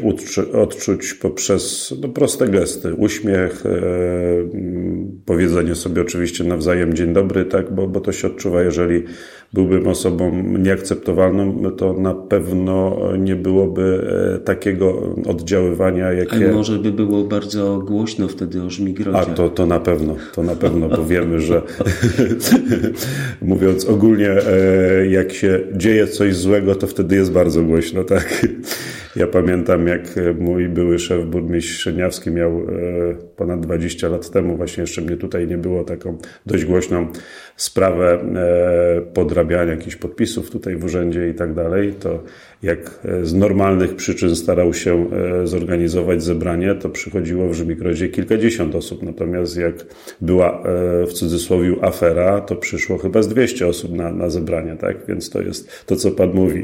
odczuć 0.53 1.15
poprzez 1.15 1.95
no, 2.03 2.09
proste 2.09 2.49
gesty. 2.49 2.95
Uśmiech, 2.95 3.67
e, 3.67 3.81
powiedzenie 5.27 5.75
sobie 5.75 6.03
oczywiście 6.03 6.45
nawzajem 6.45 6.95
dzień 6.95 7.13
dobry, 7.13 7.45
tak, 7.45 7.75
bo, 7.75 7.87
bo 7.87 8.01
to 8.01 8.13
się 8.13 8.27
odczuwa, 8.27 8.63
jeżeli 8.63 9.03
byłbym 9.53 9.87
osobą 9.87 10.43
nieakceptowalną, 10.59 11.71
to 11.77 11.93
na 11.93 12.15
pewno 12.15 12.99
nie 13.19 13.37
byłoby 13.37 14.07
e, 14.35 14.39
takiego 14.39 15.15
oddziaływania, 15.27 16.13
jakie... 16.13 16.51
A 16.51 16.53
może 16.53 16.79
by 16.79 16.93
było 16.93 17.25
bardzo 17.25 17.79
głośno 17.79 18.29
wtedy 18.29 18.63
o 18.63 18.71
Żmigrodzie. 18.71 19.19
A 19.19 19.25
to, 19.25 19.49
to 19.49 19.67
na 19.67 19.81
pewno, 19.81 20.17
to 20.35 20.43
na 20.43 20.55
pewno, 20.55 20.89
bo 20.89 21.05
wiemy, 21.05 21.41
że 21.41 21.63
mówiąc 23.43 23.85
ogólnie, 23.85 24.31
jak 25.11 25.33
się 25.33 25.61
dzieje 25.77 26.07
coś 26.07 26.37
złego, 26.37 26.75
to 26.75 26.87
wtedy 26.87 27.17
jest 27.17 27.24
bardzo 27.31 27.63
głośno, 27.63 28.05
tak? 28.05 28.29
Ja 29.17 29.27
pamiętam, 29.27 29.87
jak 29.87 30.03
mój 30.41 30.69
były 30.69 30.99
szef 30.99 31.25
burmistrz 31.25 31.81
Szeniawski 31.81 32.31
miał 32.31 32.51
e, 32.51 32.65
ponad 33.37 33.61
20 33.61 34.09
lat 34.09 34.31
temu, 34.31 34.57
właśnie 34.57 34.81
jeszcze 34.81 35.01
mnie 35.01 35.17
tutaj 35.17 35.47
nie 35.47 35.59
było, 35.59 35.85
taką 35.85 36.19
dość 36.47 36.65
głośną 36.65 37.07
sprawę 37.57 38.13
e, 38.13 39.01
podrabiania 39.01 39.73
jakichś 39.73 39.97
podpisów 39.97 40.51
tutaj 40.51 40.77
w 40.77 40.85
urzędzie 40.85 41.29
i 41.29 41.35
tak 41.35 41.55
dalej, 41.55 41.95
to 42.01 42.23
jak 42.65 43.01
e, 43.05 43.27
z 43.27 43.35
normalnych 43.35 43.97
przyczyn 43.97 44.37
starał 44.37 44.75
się 44.75 45.07
zorganizować 45.45 46.23
zebranie, 46.23 46.75
to 46.75 46.89
przychodziło 46.89 47.49
w 47.49 47.55
Żmikrodzie 47.55 48.09
kilkadziesiąt 48.09 48.75
osób. 48.75 49.03
Natomiast 49.03 49.57
jak 49.57 49.75
była 50.21 50.63
w 51.07 51.13
cudzysłowie 51.13 51.77
afera, 51.81 52.41
to 52.41 52.57
przyszło 52.57 52.99
chyba 52.99 53.23
z 53.23 53.29
200 53.29 53.67
osób 53.67 53.93
na, 53.93 54.13
na 54.13 54.31
zebranie, 54.31 54.77
tak? 54.81 54.97
Więc 55.09 55.31
to 55.31 55.43
jest 55.43 55.69
to, 55.87 55.97
co 55.97 56.11
Pan 56.11 56.35
mówi. 56.35 56.63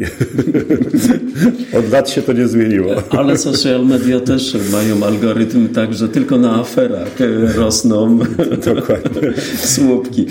Od 1.79 1.91
lat 1.91 2.11
się 2.11 2.23
to 2.23 2.33
nie 2.33 2.49
zmieniło. 2.49 3.03
Ale 3.11 3.39
social 3.39 3.87
media 3.87 4.21
też 4.21 4.57
mają 4.73 5.07
algorytm 5.07 5.69
tak, 5.69 5.95
że 5.95 6.09
tylko 6.09 6.39
na 6.39 6.61
aferach 6.61 7.09
rosną 7.57 8.19
Dokładnie. 8.75 9.33
słupki. 9.57 10.27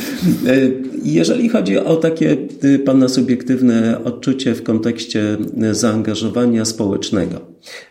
Jeżeli 1.04 1.50
chodzi 1.50 1.78
o 1.78 1.96
takie 1.96 2.38
Pana 2.86 3.08
subiektywne 3.08 4.04
odczucie 4.04 4.56
w 4.56 4.64
kontekście 4.64 5.38
zaangażowania 5.72 6.66
społecznego, 6.66 7.42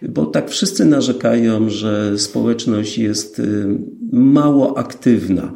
bo 0.02 0.26
tak 0.26 0.50
wszyscy 0.50 0.84
narzekają, 0.84 1.70
że 1.70 2.18
społeczność 2.18 2.98
jest 2.98 3.38
y, 3.38 3.66
mało 4.12 4.78
aktywna 4.78 5.52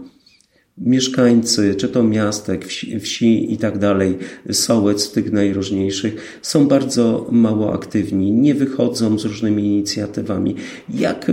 mieszkańcy, 0.78 1.74
czy 1.74 1.88
to 1.88 2.02
miastek, 2.02 2.66
wsi, 2.66 3.00
wsi 3.00 3.52
i 3.52 3.56
tak 3.56 3.78
dalej, 3.78 4.18
sołec 4.52 5.12
tych 5.12 5.32
najróżniejszych, 5.32 6.38
są 6.42 6.68
bardzo 6.68 7.26
mało 7.30 7.72
aktywni, 7.72 8.32
nie 8.32 8.54
wychodzą 8.54 9.18
z 9.18 9.24
różnymi 9.24 9.66
inicjatywami. 9.66 10.54
Jak 10.94 11.30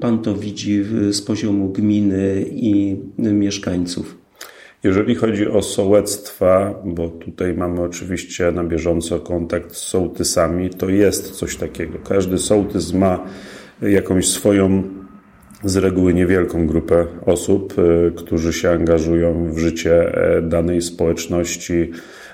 pan 0.00 0.22
to 0.22 0.34
widzi 0.34 0.84
z 1.10 1.22
poziomu 1.22 1.72
gminy 1.72 2.46
i 2.50 2.96
mieszkańców? 3.18 4.17
Jeżeli 4.84 5.14
chodzi 5.14 5.48
o 5.48 5.62
sołectwa, 5.62 6.74
bo 6.84 7.08
tutaj 7.08 7.54
mamy 7.54 7.82
oczywiście 7.82 8.52
na 8.52 8.64
bieżąco 8.64 9.20
kontakt 9.20 9.74
z 9.74 9.78
sołtysami, 9.78 10.70
to 10.70 10.88
jest 10.88 11.30
coś 11.30 11.56
takiego. 11.56 11.98
Każdy 12.08 12.38
sołtys 12.38 12.92
ma 12.92 13.24
jakąś 13.82 14.28
swoją 14.28 14.82
z 15.64 15.76
reguły 15.76 16.14
niewielką 16.14 16.66
grupę 16.66 17.06
osób, 17.26 17.74
e, 17.78 18.10
którzy 18.10 18.52
się 18.52 18.70
angażują 18.70 19.52
w 19.52 19.58
życie 19.58 20.14
e, 20.14 20.42
danej 20.42 20.82
społeczności. 20.82 21.90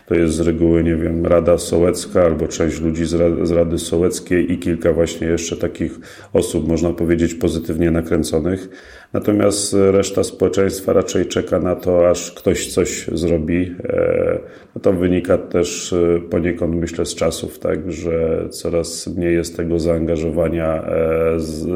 To 0.07 0.15
jest 0.15 0.35
z 0.35 0.41
reguły, 0.41 0.85
nie 0.85 0.97
wiem, 0.97 1.27
Rada 1.27 1.59
Sołecka 1.59 2.23
albo 2.23 2.49
część 2.49 2.81
ludzi 2.81 3.05
z 3.43 3.51
Rady 3.51 3.79
Sołeckiej 3.79 4.53
i 4.53 4.59
kilka 4.59 4.93
właśnie 4.93 5.27
jeszcze 5.27 5.57
takich 5.57 5.99
osób, 6.33 6.69
można 6.69 6.93
powiedzieć, 6.93 7.35
pozytywnie 7.35 7.91
nakręconych. 7.91 8.69
Natomiast 9.13 9.77
reszta 9.91 10.25
społeczeństwa 10.25 10.93
raczej 10.93 11.27
czeka 11.27 11.59
na 11.59 11.77
to, 11.77 12.11
aż 12.11 12.33
ktoś 12.33 12.73
coś 12.73 13.07
zrobi. 13.13 13.75
E, 13.85 14.39
no 14.75 14.81
to 14.81 14.93
wynika 14.93 15.39
też 15.39 15.93
e, 15.93 16.21
poniekąd, 16.31 16.75
myślę, 16.75 17.07
z 17.07 17.15
czasów, 17.15 17.59
tak, 17.59 17.93
że 17.93 18.47
coraz 18.51 19.07
mniej 19.07 19.35
jest 19.35 19.57
tego 19.57 19.79
zaangażowania 19.79 20.83
e, 20.83 21.41
z, 21.41 21.67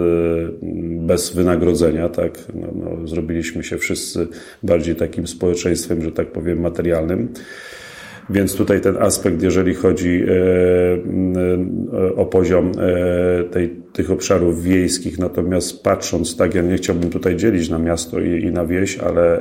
bez 1.06 1.34
wynagrodzenia, 1.34 2.08
tak. 2.08 2.38
No, 2.54 2.68
no, 2.74 3.06
zrobiliśmy 3.06 3.64
się 3.64 3.78
wszyscy 3.78 4.28
bardziej 4.62 4.96
takim 4.96 5.26
społeczeństwem, 5.26 6.02
że 6.02 6.12
tak 6.12 6.32
powiem, 6.32 6.60
materialnym. 6.60 7.28
Więc 8.30 8.56
tutaj 8.56 8.80
ten 8.80 8.96
aspekt, 8.96 9.42
jeżeli 9.42 9.74
chodzi 9.74 10.22
e, 10.22 10.32
e, 11.98 12.16
o 12.16 12.26
poziom 12.26 12.72
e, 12.78 13.44
tej, 13.44 13.70
tych 13.92 14.10
obszarów 14.10 14.62
wiejskich, 14.62 15.18
natomiast 15.18 15.82
patrząc 15.82 16.36
tak, 16.36 16.54
ja 16.54 16.62
nie 16.62 16.76
chciałbym 16.76 17.10
tutaj 17.10 17.36
dzielić 17.36 17.68
na 17.68 17.78
miasto 17.78 18.20
i, 18.20 18.42
i 18.42 18.52
na 18.52 18.66
wieś, 18.66 18.98
ale 18.98 19.40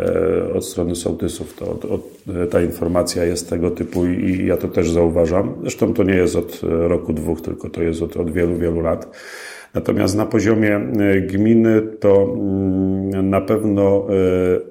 od 0.53 0.65
strony 0.65 0.96
sołtysów 0.96 1.53
to 1.53 1.72
od, 1.72 1.86
od, 1.86 2.01
ta 2.50 2.62
informacja 2.62 3.25
jest 3.25 3.50
tego 3.50 3.72
typu 3.72 4.06
i, 4.06 4.24
i 4.24 4.48
ja 4.48 4.58
to 4.58 4.67
też 4.67 4.91
zauważam. 4.91 5.56
Zresztą 5.62 5.94
to 5.94 6.03
nie 6.03 6.15
jest 6.15 6.36
od 6.36 6.62
roku, 6.63 7.13
dwóch, 7.13 7.41
tylko 7.41 7.70
to 7.70 7.84
jest 7.84 8.01
od, 8.01 8.17
od 8.17 8.32
wielu, 8.32 8.58
wielu 8.58 8.82
lat 8.82 9.08
Natomiast 9.74 10.18
na 10.18 10.26
poziomie 10.26 10.80
gminy 11.22 11.82
to 12.00 12.24
mm, 12.24 13.30
na 13.30 13.42
pewno 13.42 14.08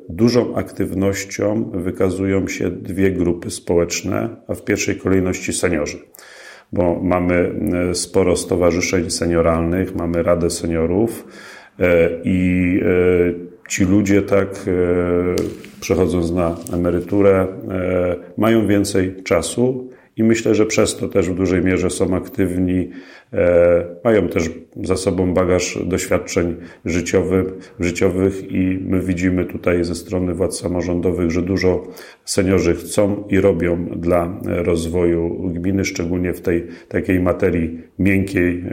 dużą 0.09 0.57
aktywnością 0.57 1.71
wykazują 1.75 2.49
się 2.49 2.71
dwie 2.71 3.11
grupy 3.11 3.51
społeczne, 3.51 4.29
a 4.49 4.55
w 4.55 4.65
pierwszej 4.65 4.97
kolejności 4.97 5.53
seniorzy. 5.53 5.99
Bo 6.73 7.01
mamy 7.03 7.53
sporo 7.95 8.37
stowarzyszeń 8.37 9.11
senioralnych, 9.11 9.95
mamy 9.95 10.23
Radę 10.23 10.51
Seniorów 10.51 11.27
i 12.25 12.81
ci 13.69 13.85
ludzie 13.85 14.23
tak 14.23 14.65
przechodząc 15.81 16.31
na 16.33 16.57
emeryturę 16.73 17.47
mają 18.37 18.67
więcej 18.67 19.23
czasu 19.23 19.89
i 20.17 20.23
myślę, 20.23 20.55
że 20.55 20.67
przez 20.67 20.97
to 20.97 21.09
też 21.09 21.31
w 21.31 21.35
dużej 21.35 21.65
mierze 21.65 21.91
są 21.91 22.17
aktywni, 22.17 22.79
e, 22.79 22.91
mają 24.05 24.29
też 24.29 24.51
za 24.83 24.97
sobą 24.97 25.35
bagaż 25.35 25.79
doświadczeń 25.87 26.57
życiowych, 27.81 28.53
i 28.53 28.79
my 28.83 29.01
widzimy 29.01 29.45
tutaj 29.45 29.85
ze 29.85 29.95
strony 29.95 30.35
władz 30.35 30.61
samorządowych, 30.61 31.31
że 31.31 31.43
dużo 31.43 31.87
seniorzy 32.25 32.75
chcą 32.75 33.25
i 33.29 33.41
robią 33.41 33.87
dla 33.97 34.41
rozwoju 34.45 35.51
gminy, 35.55 35.85
szczególnie 35.85 36.33
w 36.33 36.41
tej 36.41 36.67
takiej 36.89 37.21
materii 37.21 37.81
miękkiej, 37.99 38.65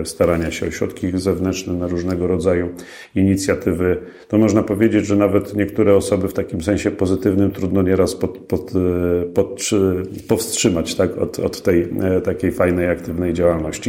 e, 0.00 0.04
starania 0.04 0.50
się 0.50 0.66
o 0.66 0.70
środki 0.70 1.06
zewnętrzne 1.14 1.74
na 1.74 1.86
różnego 1.86 2.26
rodzaju 2.26 2.68
inicjatywy. 3.14 3.96
To 4.28 4.38
można 4.38 4.62
powiedzieć, 4.62 5.06
że 5.06 5.16
nawet 5.16 5.56
niektóre 5.56 5.96
osoby 5.96 6.28
w 6.28 6.34
takim 6.34 6.62
sensie 6.62 6.90
pozytywnym 6.90 7.50
trudno 7.50 7.82
nieraz 7.82 8.14
pod, 8.14 8.38
pod, 8.38 8.72
e, 8.76 9.24
pod, 9.34 9.70
powstrzymać 10.28 10.94
tak, 10.94 11.18
od, 11.18 11.38
od 11.38 11.62
tej 11.62 11.88
e, 12.02 12.20
takiej 12.20 12.52
fajnej, 12.52 12.88
aktywnej 12.88 13.32
działalności. 13.32 13.81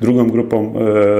Drugą 0.00 0.30
grupą 0.30 0.74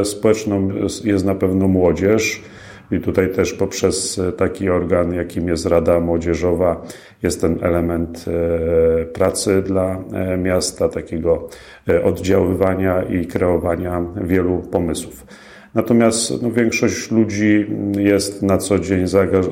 społeczną 0.05 0.69
jest 1.05 1.25
na 1.25 1.35
pewno 1.35 1.69
młodzież. 1.69 2.43
I 2.91 3.01
tutaj 3.01 3.33
też 3.33 3.53
poprzez 3.53 4.21
taki 4.37 4.71
organ, 4.71 5.15
jakim 5.15 5.49
jest 5.49 5.67
Rada 5.67 6.01
Młodzieżowa, 6.01 6.83
jest 7.25 7.41
ten 7.41 7.59
element 7.63 8.25
e, 8.29 9.05
pracy 9.05 9.63
dla 9.63 9.99
e, 10.13 10.37
miasta, 10.37 10.89
takiego 10.89 11.49
e, 11.89 12.05
oddziaływania 12.05 13.03
i 13.03 13.27
kreowania 13.27 14.05
wielu 14.17 14.59
pomysłów. 14.59 15.27
Natomiast 15.75 16.43
no, 16.43 16.51
większość 16.51 17.11
ludzi 17.11 17.67
jest 17.99 18.43
na 18.43 18.59
co 18.59 18.79
dzień 18.79 19.07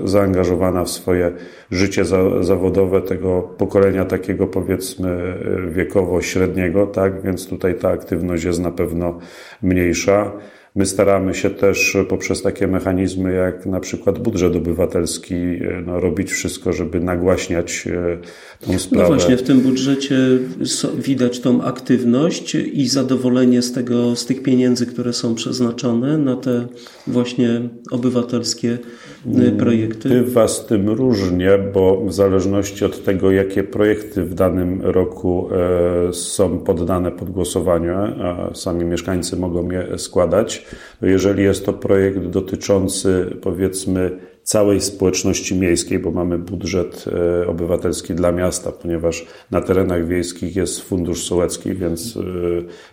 zaangażowana 0.05 0.85
w 0.85 0.91
swoje 0.91 1.33
życie 1.71 2.05
zawodowe 2.41 3.03
tego 3.03 3.43
pokolenia 3.43 4.05
takiego 4.05 4.47
powiedzmy 4.47 5.39
wiekowo 5.69 6.23
średniego, 6.23 6.87
tak? 6.87 7.23
Więc 7.23 7.47
tutaj 7.47 7.75
ta 7.75 7.89
aktywność 7.89 8.45
jest 8.45 8.61
na 8.61 8.71
pewno 8.71 9.19
mniejsza. 9.63 10.33
My 10.75 10.87
staramy 10.87 11.35
się 11.35 11.51
też 11.51 11.97
poprzez 12.09 12.43
takie 12.43 12.67
mechanizmy 12.67 13.33
jak 13.33 13.67
na 13.67 13.81
przykład 13.81 14.19
budżet 14.19 14.57
obywatelski 14.57 15.35
e, 15.35 15.83
no, 15.87 16.01
robić 16.01 16.33
wszystko, 16.33 16.73
żeby 16.73 17.01
nagłaśniać 17.01 17.85
e, 17.87 18.19
tą 18.67 18.73
no 18.73 18.79
sprawę. 18.79 19.03
No 19.03 19.15
właśnie, 19.15 19.37
w 19.37 19.43
tym 19.43 19.61
budżecie 19.61 20.17
widać 20.99 21.41
tą 21.41 21.63
aktywność 21.63 22.55
i 22.55 22.89
zadowolenie 22.89 23.63
z, 23.63 23.73
tego, 23.73 24.17
z 24.17 24.27
tych 24.27 24.43
pieniędzy, 24.43 24.87
które 24.87 25.13
są 25.13 25.35
przeznaczone 25.35 26.19
na 26.19 26.37
te 26.37 26.67
właśnie 27.07 27.69
obywatelskie 27.91 28.79
e, 29.39 29.51
projekty. 29.51 30.09
Bywa 30.09 30.49
z 30.49 30.67
tym 30.67 30.89
różnie, 30.89 31.59
bo 31.75 32.05
w 32.07 32.13
zależności 32.13 32.85
od 32.85 33.05
tego, 33.05 33.31
jakie 33.31 33.65
projekty 33.65 34.25
w 34.25 34.35
danym 34.35 34.81
roku 34.83 35.49
są 36.13 36.59
poddane 36.59 37.11
pod 37.11 37.31
głosowanie, 37.31 37.93
a 37.95 38.51
sami 38.55 38.85
mieszkańcy 38.85 39.37
mogą 39.37 39.71
je 39.71 39.99
składać, 39.99 40.62
jeżeli 41.03 41.45
jest 41.45 41.67
to 41.67 41.73
projekt 41.73 42.19
dotyczący, 42.19 43.37
powiedzmy, 43.43 44.19
całej 44.43 44.81
społeczności 44.81 45.55
miejskiej, 45.55 45.99
bo 45.99 46.11
mamy 46.11 46.39
budżet 46.39 47.05
e, 47.43 47.47
obywatelski 47.47 48.15
dla 48.15 48.33
miasta, 48.33 48.73
ponieważ 48.73 49.27
na 49.51 49.61
terenach 49.61 50.07
wiejskich 50.07 50.57
jest 50.57 50.81
fundusz 50.81 51.25
sołecki, 51.25 51.75
więc 51.75 52.17
e, 52.17 52.21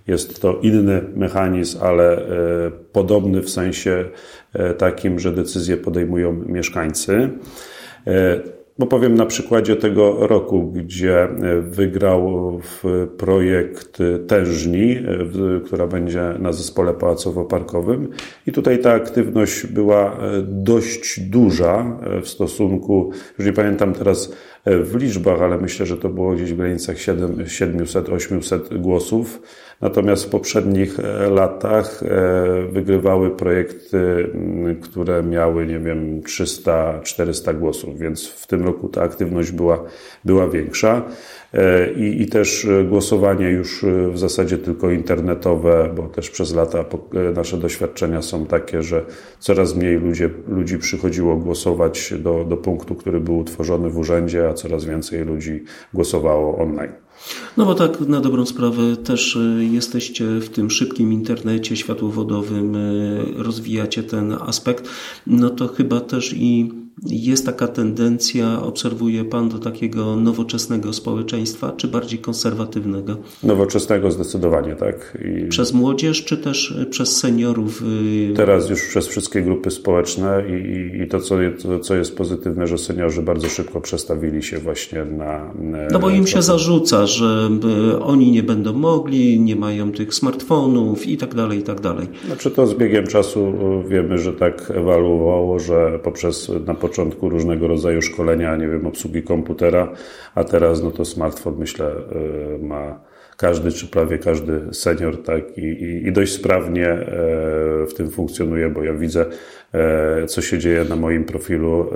jest 0.08 0.42
to 0.42 0.60
inny 0.62 1.02
mechanizm, 1.16 1.78
ale 1.82 2.18
e, 2.18 2.72
podobny 2.92 3.42
w 3.42 3.50
sensie 3.50 4.06
takim, 4.78 5.20
że 5.20 5.32
decyzje 5.32 5.78
podejmują 5.78 6.34
mieszkańcy. 6.34 7.30
Bo 8.80 8.88
powiem 8.88 9.16
na 9.16 9.26
przykładzie 9.26 9.76
tego 9.76 10.28
roku, 10.28 10.72
gdzie 10.72 11.24
e, 11.24 11.62
wygrał 11.62 12.52
projekt 13.18 13.98
tężni, 14.28 14.92
e, 14.92 15.60
która 15.66 15.88
będzie 15.88 16.34
na 16.40 16.54
zespole 16.54 16.94
pałacowo-parkowym. 16.94 18.08
I 18.48 18.52
tutaj 18.52 18.80
ta 18.80 18.92
aktywność 18.94 19.66
była 19.66 20.14
e, 20.14 20.18
dość 20.48 21.20
duża 21.20 22.00
w 22.22 22.28
stosunku, 22.28 23.12
już 23.38 23.48
nie 23.48 23.54
pamiętam 23.54 23.94
teraz 23.94 24.34
w 24.66 24.96
liczbach, 24.96 25.42
ale 25.42 25.58
myślę, 25.58 25.86
że 25.86 25.98
to 25.98 26.10
było 26.10 26.34
gdzieś 26.34 26.54
w 26.54 26.58
granicach 26.58 26.96
700-800 26.96 28.78
głosów. 28.78 29.42
Natomiast 29.82 30.26
w 30.26 30.30
poprzednich 30.30 31.00
e, 31.00 31.30
latach 31.30 32.04
e, 32.04 32.72
wygrywały 32.72 33.32
projekty, 33.32 34.30
które 34.82 35.24
miały, 35.24 35.66
nie 35.66 35.80
wiem, 35.80 36.22
300-400 36.22 37.60
głosów, 37.60 38.00
więc 38.00 38.28
w 38.28 38.48
tym 38.48 38.64
roku 38.64 38.90
ta 38.90 39.02
aktywność 39.02 39.52
była, 39.52 39.84
była 40.26 40.48
większa. 40.48 41.02
E, 41.54 41.94
I, 41.94 42.22
I 42.22 42.28
też 42.28 42.68
głosowanie 42.90 43.50
już 43.50 43.86
w 44.14 44.18
zasadzie 44.18 44.58
tylko 44.58 44.92
internetowe, 44.92 45.94
bo 45.96 46.04
też 46.04 46.30
przez 46.30 46.54
lata 46.54 46.86
nasze 47.36 47.58
doświadczenia 47.58 48.22
są 48.22 48.46
takie, 48.46 48.84
że 48.84 49.06
coraz 49.40 49.76
mniej 49.76 50.00
ludzie, 50.00 50.30
ludzi 50.48 50.78
przychodziło 50.78 51.36
głosować 51.36 52.14
do, 52.20 52.46
do 52.46 52.58
punktu, 52.58 52.96
który 52.96 53.20
był 53.20 53.38
utworzony 53.38 53.90
w 53.90 53.98
urzędzie, 53.98 54.50
a 54.50 54.54
coraz 54.54 54.86
więcej 54.86 55.26
ludzi 55.26 55.64
głosowało 55.94 56.58
online. 56.58 56.92
No 57.58 57.66
bo 57.66 57.76
tak 57.76 58.00
na 58.00 58.22
dobrą 58.22 58.46
sprawę 58.46 58.98
też 59.04 59.36
e, 59.36 59.64
jesteście 59.64 60.26
w 60.26 60.50
tym 60.50 60.70
szybkim 60.70 61.14
internecie 61.14 61.76
światłowodowym, 61.76 62.76
e, 62.76 62.80
rozwijacie 63.44 64.04
ten 64.04 64.34
aspekt, 64.34 64.90
no 65.28 65.50
to 65.50 65.68
chyba 65.68 66.02
też 66.02 66.34
i 66.34 66.72
jest 67.08 67.46
taka 67.46 67.68
tendencja, 67.68 68.64
obserwuje 68.64 69.26
Pan, 69.26 69.50
do 69.50 69.60
takiego 69.60 70.16
nowoczesnego 70.16 70.94
społeczeństwa, 70.94 71.72
czy 71.78 71.88
bardziej 71.88 72.20
konserwatywnego? 72.20 73.18
Nowoczesnego 73.44 74.12
zdecydowanie, 74.12 74.76
tak. 74.76 75.18
I 75.26 75.48
przez 75.48 75.74
młodzież, 75.74 76.26
czy 76.26 76.38
też 76.38 76.78
przez 76.90 77.18
seniorów? 77.18 77.84
Y, 78.32 78.34
Teraz 78.36 78.70
już 78.70 78.88
przez 78.88 79.08
wszystkie 79.08 79.42
grupy 79.42 79.72
społeczne 79.72 80.44
i, 80.50 81.02
i 81.02 81.08
to, 81.08 81.20
co, 81.20 81.36
to, 81.64 81.80
co 81.80 81.96
jest 81.96 82.18
pozytywne, 82.18 82.68
że 82.68 82.78
seniorzy 82.78 83.22
bardzo 83.22 83.50
szybko 83.50 83.82
przestawili 83.82 84.44
się 84.44 84.58
właśnie 84.58 85.06
na... 85.06 85.54
No 85.92 86.00
bo 86.00 86.10
im 86.10 86.28
się 86.28 86.42
zarzuca, 86.42 87.08
że 87.08 87.50
oni 88.02 88.32
nie 88.32 88.44
będą 88.44 88.74
mogli, 88.74 89.40
nie 89.40 89.56
mają 89.56 89.92
tych 89.92 90.14
smartfonów 90.14 91.08
i 91.08 91.18
tak 91.18 91.36
dalej, 91.36 91.60
i 91.60 91.64
tak 91.64 91.82
dalej. 91.82 92.08
Znaczy 92.26 92.52
to 92.52 92.68
z 92.68 92.74
biegiem 92.74 93.08
czasu 93.08 93.54
wiemy, 93.88 94.18
że 94.18 94.34
tak 94.34 94.72
ewoluowało, 94.76 95.60
że 95.60 96.00
poprzez 96.04 96.52
na 96.66 96.74
początku 96.74 96.89
różnego 97.22 97.68
rodzaju 97.68 98.02
szkolenia, 98.02 98.56
nie 98.56 98.68
wiem, 98.68 98.88
obsługi 98.88 99.24
komputera, 99.24 99.94
a 100.36 100.44
teraz 100.44 100.84
no 100.84 100.92
to 100.92 101.06
smartfon 101.06 101.56
myślę 101.58 101.92
y, 101.92 102.64
ma 102.64 103.10
każdy, 103.40 103.72
czy 103.72 103.88
prawie 103.88 104.18
każdy 104.18 104.62
senior, 104.72 105.24
tak, 105.24 105.58
i, 105.58 105.62
i, 105.62 106.08
i 106.08 106.12
dość 106.12 106.34
sprawnie 106.34 106.88
e, 106.88 107.06
w 107.86 107.94
tym 107.94 108.10
funkcjonuje, 108.10 108.70
bo 108.70 108.84
ja 108.84 108.94
widzę, 108.94 109.26
e, 109.74 110.26
co 110.28 110.42
się 110.42 110.58
dzieje 110.58 110.86
na 110.90 110.96
moim 110.96 111.24
profilu 111.26 111.90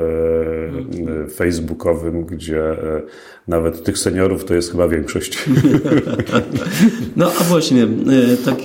e, 1.25 1.29
facebookowym, 1.29 2.25
gdzie 2.25 2.63
nawet 3.47 3.83
tych 3.83 3.97
seniorów 3.97 4.45
to 4.45 4.53
jest 4.53 4.71
chyba 4.71 4.87
większość. 4.87 5.37
No 7.15 7.31
a 7.39 7.43
właśnie, 7.43 7.87
tak 8.45 8.57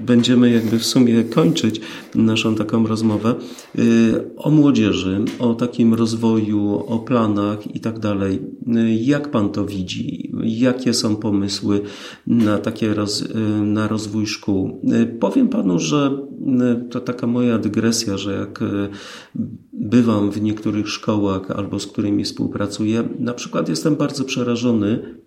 będziemy 0.00 0.50
jakby 0.50 0.78
w 0.78 0.86
sumie 0.86 1.24
kończyć 1.24 1.80
naszą 2.14 2.54
taką 2.54 2.86
rozmowę 2.86 3.34
y, 3.78 4.36
o 4.36 4.50
młodzieży, 4.50 5.24
o 5.38 5.54
takim 5.54 5.94
rozwoju, 5.94 6.84
o 6.86 6.98
planach 6.98 7.76
i 7.76 7.80
tak 7.80 7.98
dalej. 7.98 8.40
Y, 8.76 8.94
jak 8.94 9.30
Pan 9.30 9.50
to 9.50 9.64
widzi? 9.64 10.32
Jakie 10.42 10.94
są 10.94 11.16
pomysły 11.16 11.80
na 12.26 12.58
takie 12.58 12.94
roz, 12.94 13.22
y, 13.22 13.34
na 13.62 13.88
rozwój 13.88 14.26
szkół? 14.26 14.80
Powiem 15.20 15.48
Panu, 15.48 15.78
że 15.78 16.18
to 16.90 17.00
taka 17.00 17.26
moja 17.26 17.58
dygresja, 17.58 18.18
że 18.18 18.32
jak 18.32 18.60
bywam 19.72 20.30
w 20.30 20.42
niektórych 20.42 20.88
szkołach 20.88 21.50
albo 21.50 21.80
z 21.80 21.86
którymi 21.86 22.24
współpracuję, 22.24 23.08
na 23.18 23.34
przykład 23.34 23.68
jestem 23.68 23.96
bardzo 23.96 24.24
przerażony 24.24 25.18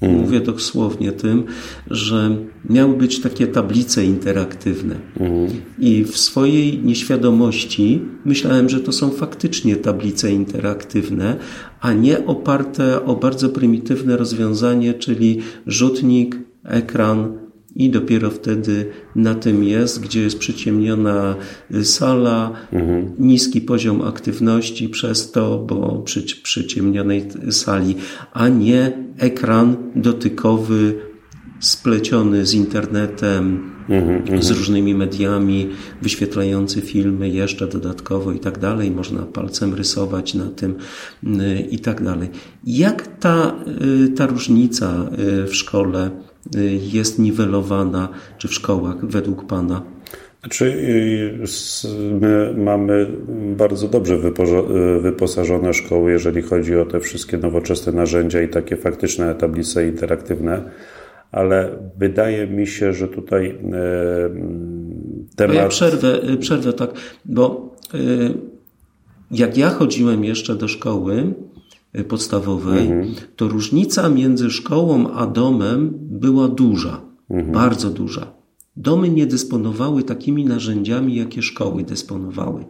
Hmm. 0.00 0.20
Mówię 0.20 0.40
dosłownie 0.40 1.12
tym, 1.12 1.44
że 1.90 2.36
miały 2.70 2.96
być 2.96 3.20
takie 3.20 3.46
tablice 3.46 4.04
interaktywne. 4.04 4.94
Hmm. 5.18 5.48
I 5.78 6.04
w 6.04 6.18
swojej 6.18 6.78
nieświadomości 6.78 8.00
myślałem, 8.24 8.68
że 8.68 8.80
to 8.80 8.92
są 8.92 9.10
faktycznie 9.10 9.76
tablice 9.76 10.32
interaktywne, 10.32 11.36
a 11.80 11.92
nie 11.92 12.26
oparte 12.26 13.04
o 13.04 13.16
bardzo 13.16 13.48
prymitywne 13.48 14.16
rozwiązanie, 14.16 14.94
czyli 14.94 15.38
rzutnik, 15.66 16.38
ekran 16.64 17.49
i 17.74 17.90
dopiero 17.90 18.30
wtedy 18.30 18.90
na 19.16 19.34
tym 19.34 19.64
jest, 19.64 20.00
gdzie 20.00 20.20
jest 20.20 20.38
przyciemniona 20.38 21.36
sala, 21.82 22.52
mhm. 22.72 23.12
niski 23.18 23.60
poziom 23.60 24.02
aktywności 24.02 24.88
przez 24.88 25.32
to, 25.32 25.58
bo 25.58 26.02
przy 26.04 26.22
przyciemnionej 26.42 27.28
sali, 27.50 27.94
a 28.32 28.48
nie 28.48 28.92
ekran 29.18 29.76
dotykowy 29.96 30.94
spleciony 31.60 32.46
z 32.46 32.54
internetem, 32.54 33.72
mm-hmm, 33.88 34.42
z 34.42 34.50
różnymi 34.50 34.94
mediami, 34.94 35.68
wyświetlający 36.02 36.80
filmy 36.80 37.28
jeszcze 37.28 37.66
dodatkowo 37.66 38.32
i 38.32 38.38
tak 38.38 38.58
dalej. 38.58 38.90
Można 38.90 39.22
palcem 39.22 39.74
rysować 39.74 40.34
na 40.34 40.46
tym 40.46 40.74
y, 41.24 41.60
i 41.70 41.78
tak 41.78 42.04
dalej. 42.04 42.28
Jak 42.64 43.18
ta, 43.18 43.54
y, 44.04 44.08
ta 44.08 44.26
różnica 44.26 45.10
y, 45.42 45.46
w 45.46 45.54
szkole 45.54 46.10
jest 46.92 47.18
niwelowana, 47.18 48.08
czy 48.38 48.48
w 48.48 48.54
szkołach 48.54 49.06
według 49.06 49.46
Pana? 49.46 49.82
Znaczy, 50.40 50.76
my 52.20 52.54
mamy 52.56 53.06
bardzo 53.56 53.88
dobrze 53.88 54.18
wyposażone 55.02 55.74
szkoły, 55.74 56.10
jeżeli 56.10 56.42
chodzi 56.42 56.76
o 56.76 56.84
te 56.86 57.00
wszystkie 57.00 57.38
nowoczesne 57.38 57.92
narzędzia 57.92 58.42
i 58.42 58.48
takie 58.48 58.76
faktyczne 58.76 59.34
tablice 59.34 59.88
interaktywne 59.88 60.70
ale 61.32 61.78
wydaje 61.98 62.46
mi 62.46 62.66
się, 62.66 62.92
że 62.92 63.08
tutaj 63.08 63.48
e, 63.48 63.54
temat... 65.36 65.56
Ja 65.56 65.68
przerwę, 65.68 66.18
przerwę 66.40 66.72
tak, 66.72 66.90
bo 67.24 67.74
jak 69.30 69.56
ja 69.56 69.70
chodziłem 69.70 70.24
jeszcze 70.24 70.54
do 70.54 70.68
szkoły 70.68 71.34
podstawowej, 72.08 72.86
mhm. 72.86 73.14
to 73.36 73.48
różnica 73.48 74.08
między 74.08 74.50
szkołą 74.50 75.12
a 75.12 75.26
domem 75.26 75.90
była 75.94 76.48
duża, 76.48 77.00
mhm. 77.30 77.52
bardzo 77.52 77.90
duża. 77.90 78.32
Domy 78.76 79.08
nie 79.08 79.26
dysponowały 79.26 80.02
takimi 80.02 80.44
narzędziami, 80.44 81.16
jakie 81.16 81.42
szkoły 81.42 81.82
dysponowały. 81.82 82.64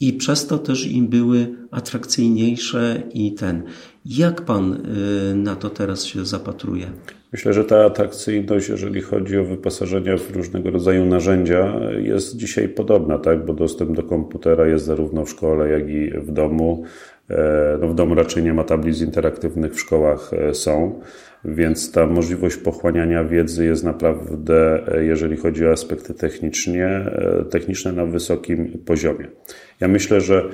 I 0.00 0.12
przez 0.12 0.46
to 0.46 0.58
też 0.58 0.86
im 0.86 1.08
były 1.08 1.54
atrakcyjniejsze 1.70 3.02
i 3.14 3.34
ten. 3.34 3.62
Jak 4.06 4.42
pan 4.42 4.82
na 5.34 5.56
to 5.56 5.70
teraz 5.70 6.04
się 6.04 6.24
zapatruje? 6.24 6.86
Myślę, 7.32 7.52
że 7.52 7.64
ta 7.64 7.84
atrakcyjność, 7.84 8.68
jeżeli 8.68 9.02
chodzi 9.02 9.38
o 9.38 9.44
wyposażenie 9.44 10.18
w 10.18 10.36
różnego 10.36 10.70
rodzaju 10.70 11.04
narzędzia, 11.04 11.80
jest 11.98 12.36
dzisiaj 12.36 12.68
podobna, 12.68 13.18
tak? 13.18 13.46
bo 13.46 13.52
dostęp 13.52 13.96
do 13.96 14.02
komputera 14.02 14.66
jest 14.66 14.84
zarówno 14.84 15.24
w 15.24 15.30
szkole, 15.30 15.68
jak 15.68 15.88
i 15.88 16.10
w 16.10 16.32
domu. 16.32 16.84
E, 17.30 17.78
no 17.80 17.88
w 17.88 17.94
domu 17.94 18.14
raczej 18.14 18.42
nie 18.42 18.54
ma 18.54 18.64
tablic 18.64 19.00
interaktywnych, 19.00 19.74
w 19.74 19.80
szkołach 19.80 20.30
e, 20.32 20.54
są, 20.54 21.00
więc 21.44 21.92
ta 21.92 22.06
możliwość 22.06 22.56
pochłaniania 22.56 23.24
wiedzy 23.24 23.64
jest 23.64 23.84
naprawdę, 23.84 24.82
e, 24.94 25.04
jeżeli 25.04 25.36
chodzi 25.36 25.66
o 25.66 25.70
aspekty 25.70 26.14
technicznie, 26.14 27.10
techniczne 27.50 27.92
na 27.92 28.06
wysokim 28.06 28.78
poziomie. 28.86 29.28
Ja 29.80 29.88
myślę, 29.88 30.20
że 30.20 30.44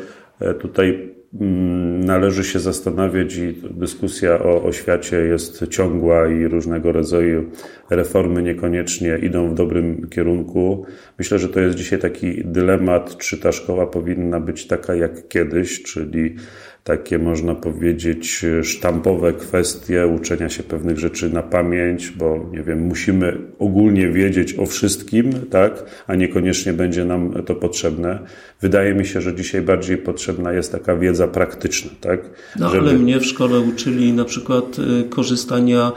tutaj 0.61 1.15
należy 1.33 2.45
się 2.45 2.59
zastanawiać 2.59 3.37
i 3.37 3.55
dyskusja 3.71 4.39
o, 4.39 4.63
o 4.63 4.73
świecie 4.73 5.17
jest 5.17 5.69
ciągła 5.69 6.29
i 6.29 6.49
różnego 6.49 6.93
rodzaju 6.93 7.51
reformy 7.91 8.43
niekoniecznie 8.43 9.19
idą 9.23 9.51
w 9.51 9.55
dobrym 9.55 10.09
kierunku. 10.09 10.87
Myślę, 11.19 11.39
że 11.39 11.49
to 11.49 11.61
jest 11.61 11.77
dzisiaj 11.77 11.99
taki 11.99 12.45
dylemat, 12.45 13.17
czy 13.17 13.39
ta 13.39 13.53
szkoła 13.53 13.87
powinna 13.87 14.41
być 14.41 14.67
taka 14.67 14.95
jak 14.95 15.29
kiedyś, 15.29 15.83
czyli 15.83 16.37
takie, 16.85 17.19
można 17.19 17.55
powiedzieć, 17.55 18.47
sztampowe 18.63 19.33
kwestie 19.33 20.07
uczenia 20.07 20.49
się 20.49 20.63
pewnych 20.63 20.99
rzeczy 20.99 21.31
na 21.31 21.43
pamięć, 21.43 22.11
bo 22.11 22.49
nie 22.53 22.63
wiem, 22.63 22.87
musimy 22.87 23.39
ogólnie 23.59 24.09
wiedzieć 24.09 24.59
o 24.59 24.67
wszystkim, 24.67 25.33
tak, 25.51 25.85
a 26.07 26.15
niekoniecznie 26.15 26.73
będzie 26.73 27.05
nam 27.05 27.43
to 27.47 27.55
potrzebne. 27.55 28.19
Wydaje 28.61 28.95
mi 28.95 29.07
się, 29.07 29.21
że 29.21 29.35
dzisiaj 29.35 29.63
bardziej 29.63 29.99
potrzebna 29.99 30.53
jest 30.53 30.73
taka 30.73 30.97
wiedza 30.97 31.29
praktyczna, 31.29 31.91
tak? 32.01 32.21
No, 32.59 32.71
żeby... 32.71 32.89
ale 32.89 32.99
mnie 32.99 33.21
w 33.21 33.27
szkole 33.27 33.61
uczyli 33.61 34.13
na 34.13 34.25
przykład 34.25 34.77
y, 34.79 35.09
korzystania 35.09 35.93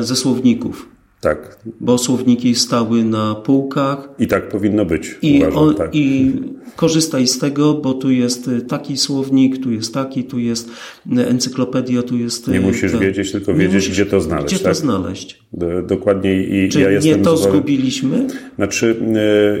y, 0.00 0.02
ze 0.02 0.16
słowników. 0.16 0.91
Tak. 1.22 1.58
Bo 1.80 1.98
słowniki 1.98 2.54
stały 2.54 3.04
na 3.04 3.34
półkach. 3.34 4.08
I 4.18 4.26
tak 4.26 4.48
powinno 4.48 4.84
być. 4.84 5.18
I, 5.22 5.36
uważam, 5.38 5.58
on, 5.58 5.74
tak. 5.74 5.94
i 5.94 6.32
korzystaj 6.76 7.26
z 7.26 7.38
tego, 7.38 7.74
bo 7.74 7.94
tu 7.94 8.10
jest 8.10 8.50
taki 8.68 8.96
słownik, 8.96 9.62
tu 9.62 9.72
jest 9.72 9.94
taki, 9.94 10.24
tu 10.24 10.38
jest 10.38 10.70
encyklopedia, 11.16 12.02
tu 12.02 12.16
jest. 12.16 12.48
Nie 12.48 12.60
musisz 12.60 12.96
wiedzieć, 12.96 13.32
tylko 13.32 13.54
wiedzieć, 13.54 13.74
musisz, 13.74 13.90
gdzie 13.90 14.06
to 14.06 14.20
znaleźć. 14.20 14.54
Gdzie 14.54 14.64
tak? 14.64 14.72
to 14.72 14.78
znaleźć. 14.78 15.42
Dokładnie 15.86 16.42
i 16.42 16.68
Czy 16.68 16.80
ja 16.80 16.90
jestem. 16.90 17.18
Nie 17.18 17.24
to 17.24 17.36
zgubiliśmy? 17.36 18.26
Znaczy, 18.56 18.96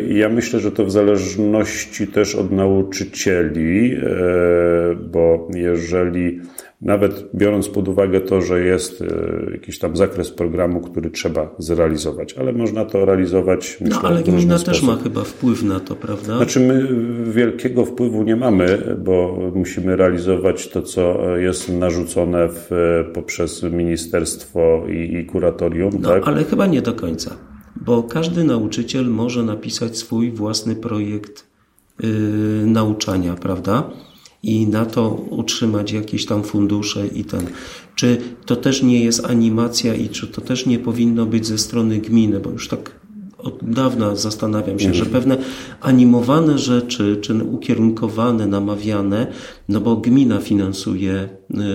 ja 0.08 0.28
myślę, 0.28 0.60
że 0.60 0.72
to 0.72 0.84
w 0.84 0.90
zależności 0.90 2.06
też 2.06 2.34
od 2.34 2.52
nauczycieli, 2.52 3.96
bo 5.12 5.48
jeżeli 5.54 6.40
nawet 6.82 7.24
biorąc 7.34 7.68
pod 7.68 7.88
uwagę 7.88 8.20
to, 8.20 8.40
że 8.40 8.60
jest 8.60 9.02
e, 9.02 9.50
jakiś 9.52 9.78
tam 9.78 9.96
zakres 9.96 10.30
programu, 10.30 10.80
który 10.80 11.10
trzeba 11.10 11.54
zrealizować, 11.58 12.34
ale 12.34 12.52
można 12.52 12.84
to 12.84 13.04
realizować. 13.04 13.76
No, 13.80 13.86
myślę, 13.86 14.08
ale 14.08 14.22
gmina 14.22 14.58
też 14.58 14.82
ma 14.82 14.96
chyba 14.96 15.24
wpływ 15.24 15.62
na 15.62 15.80
to, 15.80 15.96
prawda? 15.96 16.36
Znaczy, 16.36 16.60
my 16.60 16.88
wielkiego 17.32 17.84
wpływu 17.84 18.22
nie 18.22 18.36
mamy, 18.36 18.96
bo 19.04 19.38
musimy 19.54 19.96
realizować 19.96 20.68
to, 20.68 20.82
co 20.82 21.36
jest 21.36 21.68
narzucone 21.68 22.48
w, 22.48 22.70
poprzez 23.14 23.62
ministerstwo 23.62 24.82
i, 24.88 25.16
i 25.16 25.26
kuratorium. 25.26 25.92
No, 26.00 26.08
tak? 26.08 26.28
ale 26.28 26.44
chyba 26.44 26.66
nie 26.66 26.82
do 26.82 26.92
końca, 26.92 27.36
bo 27.76 28.02
każdy 28.02 28.44
nauczyciel 28.44 29.06
może 29.06 29.42
napisać 29.42 29.98
swój 29.98 30.30
własny 30.30 30.76
projekt 30.76 31.46
yy, 32.02 32.08
nauczania, 32.66 33.34
prawda? 33.34 33.90
I 34.42 34.66
na 34.66 34.86
to 34.86 35.10
utrzymać 35.30 35.92
jakieś 35.92 36.26
tam 36.26 36.42
fundusze 36.42 37.06
i 37.06 37.24
ten. 37.24 37.46
Czy 37.94 38.18
to 38.46 38.56
też 38.56 38.82
nie 38.82 39.04
jest 39.04 39.24
animacja 39.24 39.94
i 39.94 40.08
czy 40.08 40.26
to 40.26 40.40
też 40.40 40.66
nie 40.66 40.78
powinno 40.78 41.26
być 41.26 41.46
ze 41.46 41.58
strony 41.58 41.98
gminy, 41.98 42.40
bo 42.40 42.50
już 42.50 42.68
tak 42.68 43.00
od 43.38 43.58
dawna 43.62 44.16
zastanawiam 44.16 44.78
się, 44.78 44.94
że 44.94 45.06
pewne 45.06 45.38
animowane 45.80 46.58
rzeczy, 46.58 47.18
czy 47.20 47.44
ukierunkowane, 47.44 48.46
namawiane, 48.46 49.26
no 49.68 49.80
bo 49.80 49.96
gmina 49.96 50.38
finansuje 50.38 51.28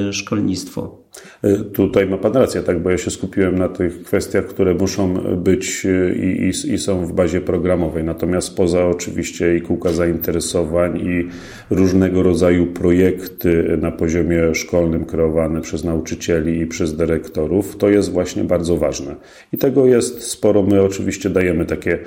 y, 0.09 0.13
szkolnictwo. 0.13 1.06
E, 1.43 1.57
tutaj 1.57 2.07
ma 2.07 2.17
Pan 2.17 2.33
rację, 2.33 2.61
tak, 2.61 2.79
bo 2.79 2.89
ja 2.89 2.97
się 2.97 3.11
skupiłem 3.11 3.57
na 3.57 3.69
tych 3.69 4.03
kwestiach, 4.03 4.45
które 4.45 4.73
muszą 4.73 5.13
być 5.37 5.85
e, 5.85 6.15
i, 6.15 6.41
i, 6.41 6.73
i, 6.73 6.77
są 6.77 7.05
w 7.05 7.13
bazie 7.13 7.41
programowej. 7.41 8.03
Natomiast 8.03 8.55
poza 8.55 8.85
oczywiście 8.85 9.55
i 9.55 9.61
kółka 9.61 9.93
zainteresowań 9.93 10.97
i 10.97 11.27
różnego 11.69 12.23
rodzaju 12.23 12.67
projekty 12.67 13.77
na 13.81 13.91
poziomie 13.91 14.55
szkolnym 14.55 15.05
kreowane 15.05 15.61
przez 15.61 15.83
nauczycieli 15.83 16.61
i 16.61 16.67
przez 16.67 16.95
dyrektorów, 16.95 17.77
to 17.77 17.89
jest 17.89 18.11
właśnie 18.11 18.43
bardzo 18.43 18.77
ważne. 18.77 19.15
I 19.53 19.57
tego 19.57 19.85
jest 19.85 20.23
sporo. 20.23 20.63
My 20.63 20.81
oczywiście 20.81 21.29
dajemy 21.29 21.65
takie 21.65 21.99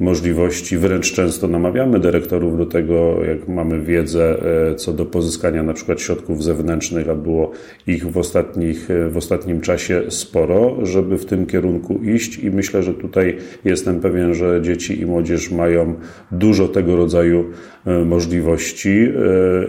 możliwości, 0.00 0.78
wręcz 0.78 1.12
często 1.12 1.48
namawiamy 1.48 2.00
dyrektorów 2.00 2.58
do 2.58 2.66
tego, 2.66 3.24
jak 3.24 3.48
mamy 3.48 3.80
wiedzę 3.80 4.36
e, 4.70 4.74
co 4.74 4.92
do 4.92 5.06
pozyskania 5.06 5.62
na 5.62 5.72
przykład 5.72 6.00
środków 6.00 6.44
zewnętrznych, 6.44 7.08
a 7.08 7.14
było 7.14 7.50
ich 7.86 8.10
w 8.10 8.18
ostatnich 8.18 8.76
ich 8.76 8.90
e, 8.90 9.08
w 9.08 9.16
ostatnim 9.16 9.60
czasie 9.60 10.02
sporo, 10.08 10.76
żeby 10.86 11.18
w 11.18 11.24
tym 11.24 11.46
kierunku 11.46 12.00
iść. 12.02 12.38
I 12.38 12.50
myślę, 12.50 12.82
że 12.82 12.94
tutaj 12.94 13.38
jestem 13.64 14.00
pewien, 14.00 14.34
że 14.34 14.62
dzieci 14.62 15.00
i 15.00 15.06
młodzież 15.06 15.50
mają 15.50 15.94
dużo 16.32 16.68
tego 16.68 16.96
rodzaju 16.96 17.44
e, 17.86 18.04
możliwości 18.04 19.08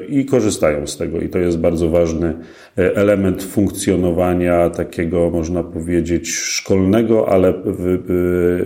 i 0.10 0.26
korzystają 0.26 0.88
z 0.88 0.98
tego. 0.98 1.20
I 1.20 1.30
to 1.30 1.40
jest 1.40 1.60
bardzo 1.60 1.90
ważny 1.90 2.34
element 2.78 3.44
funkcjonowania 3.44 4.70
takiego, 4.70 5.30
można 5.30 5.64
powiedzieć, 5.64 6.30
szkolnego, 6.30 7.30
ale 7.30 7.54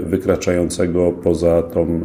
wykraczającego 0.03 1.11
poza 1.11 1.63
tą 1.63 2.01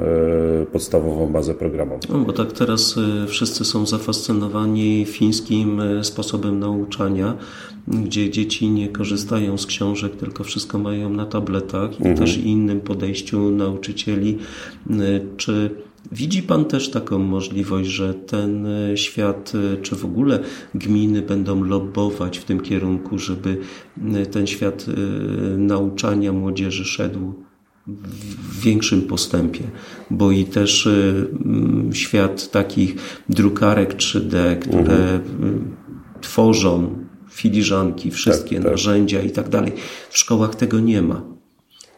podstawową 0.73 1.33
bazę 1.33 1.55
programową. 1.55 2.01
No, 2.09 2.19
bo 2.19 2.33
tak 2.33 2.53
teraz 2.53 2.97
wszyscy 3.27 3.65
są 3.65 3.87
zafascynowani 3.87 5.07
fińskim 5.09 5.81
sposobem 6.03 6.59
nauczania, 6.59 7.35
gdzie 7.89 8.31
dzieci 8.31 8.71
nie 8.71 8.89
korzystają 8.89 9.59
z 9.59 9.67
książek, 9.67 10.17
tylko 10.17 10.45
wszystko 10.45 10.79
mają 10.79 11.11
na 11.11 11.27
tabletach 11.27 11.91
i 11.93 11.97
mhm. 11.97 12.17
też 12.17 12.39
innym 12.39 12.81
podejściu 12.81 13.51
nauczycieli. 13.51 14.39
Czy 15.37 15.71
widzi 16.13 16.43
Pan 16.43 16.65
też 16.65 16.91
taką 16.91 17.19
możliwość, 17.19 17.89
że 17.89 18.15
ten 18.15 18.67
świat, 18.95 19.53
czy 19.83 19.97
w 19.97 20.05
ogóle 20.05 20.39
gminy 20.75 21.23
będą 21.23 21.65
lobbować 21.65 22.39
w 22.39 22.45
tym 22.45 22.61
kierunku, 22.61 23.19
żeby 23.19 23.59
ten 24.31 24.47
świat 24.47 24.87
nauczania 25.57 26.33
młodzieży 26.33 26.85
szedł 26.85 27.35
w 27.87 28.61
większym 28.61 29.03
postępie, 29.03 29.61
bo 30.11 30.31
i 30.31 30.45
też 30.45 30.89
świat 31.93 32.51
takich 32.51 32.97
drukarek 33.29 33.97
3D, 33.97 34.59
które 34.59 35.15
mhm. 35.15 35.77
tworzą 36.21 37.05
filiżanki, 37.31 38.11
wszystkie 38.11 38.57
tak, 38.57 38.65
tak. 38.65 38.73
narzędzia 38.73 39.23
i 39.23 39.31
tak 39.31 39.49
dalej. 39.49 39.73
W 40.11 40.19
szkołach 40.19 40.55
tego 40.55 40.81
nie 40.81 41.03
ma. 41.03 41.36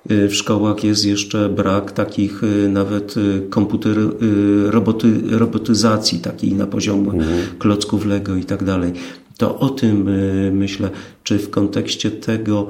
W 0.09 0.35
szkołach 0.35 0.85
jest 0.85 1.07
jeszcze 1.07 1.49
brak 1.49 1.93
takich 1.93 2.43
nawet 2.69 3.15
komputer, 3.51 3.97
roboty, 4.67 5.09
robotyzacji 5.31 6.19
takiej 6.19 6.55
na 6.55 6.67
poziomie 6.67 7.11
mhm. 7.11 7.47
klocków 7.59 8.07
Lego 8.07 8.37
i 8.37 8.45
tak 8.45 8.65
dalej. 8.65 8.93
To 9.39 9.59
o 9.59 9.69
tym 9.69 10.11
myślę, 10.53 10.91
czy 11.23 11.39
w 11.39 11.51
kontekście 11.51 12.11
tego 12.11 12.69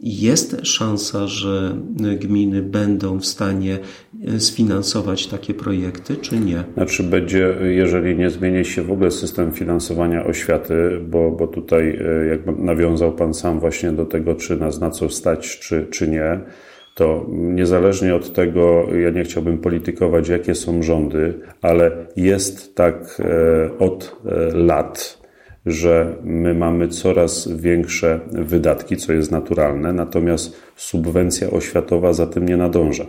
jest 0.00 0.56
szansa, 0.62 1.26
że 1.26 1.76
gminy 2.20 2.62
będą 2.62 3.18
w 3.18 3.26
stanie 3.26 3.78
sfinansować 4.38 5.26
takie 5.26 5.54
projekty, 5.54 6.16
czy 6.16 6.38
nie? 6.38 6.64
Znaczy 6.74 7.02
będzie, 7.02 7.54
jeżeli 7.62 8.16
nie 8.16 8.30
zmieni 8.30 8.64
się 8.64 8.82
w 8.82 8.92
ogóle 8.92 9.10
system 9.10 9.52
finansowania 9.52 10.24
oświaty, 10.24 10.74
bo, 11.08 11.30
bo 11.30 11.46
tutaj 11.46 11.98
e, 12.22 12.26
jak 12.26 12.58
nawiązał 12.58 13.12
Pan 13.12 13.34
sam 13.34 13.60
właśnie 13.60 13.92
do 13.92 14.04
tego, 14.04 14.34
czy 14.34 14.56
nas 14.56 14.80
na 14.80 14.90
co 14.90 15.08
stać, 15.08 15.58
czy, 15.58 15.86
czy 15.90 16.08
nie, 16.08 16.40
to 16.98 17.26
niezależnie 17.28 18.14
od 18.14 18.32
tego, 18.32 18.86
ja 18.94 19.10
nie 19.10 19.24
chciałbym 19.24 19.58
politykować, 19.58 20.28
jakie 20.28 20.54
są 20.54 20.82
rządy, 20.82 21.34
ale 21.62 21.90
jest 22.16 22.74
tak 22.74 22.94
e, 23.20 23.78
od 23.78 24.16
lat, 24.54 25.18
że 25.66 26.16
my 26.22 26.54
mamy 26.54 26.88
coraz 26.88 27.48
większe 27.48 28.20
wydatki, 28.32 28.96
co 28.96 29.12
jest 29.12 29.30
naturalne, 29.30 29.92
natomiast 29.92 30.56
subwencja 30.76 31.50
oświatowa 31.50 32.12
za 32.12 32.26
tym 32.26 32.48
nie 32.48 32.56
nadąża. 32.56 33.06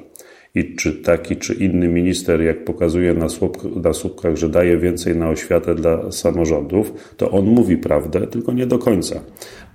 I 0.56 0.76
czy 0.76 0.94
taki, 0.94 1.36
czy 1.38 1.54
inny 1.54 1.88
minister, 1.88 2.42
jak 2.42 2.66
pokazuje 2.66 3.14
na, 3.14 3.30
słup, 3.30 3.76
na 3.84 3.94
słupkach, 3.94 4.36
że 4.36 4.50
daje 4.50 4.78
więcej 4.78 5.16
na 5.16 5.30
oświatę 5.30 5.76
dla 5.76 6.12
samorządów, 6.12 6.94
to 7.18 7.32
on 7.32 7.46
mówi 7.46 7.78
prawdę, 7.78 8.28
tylko 8.28 8.54
nie 8.54 8.66
do 8.68 8.80
końca. 8.80 9.22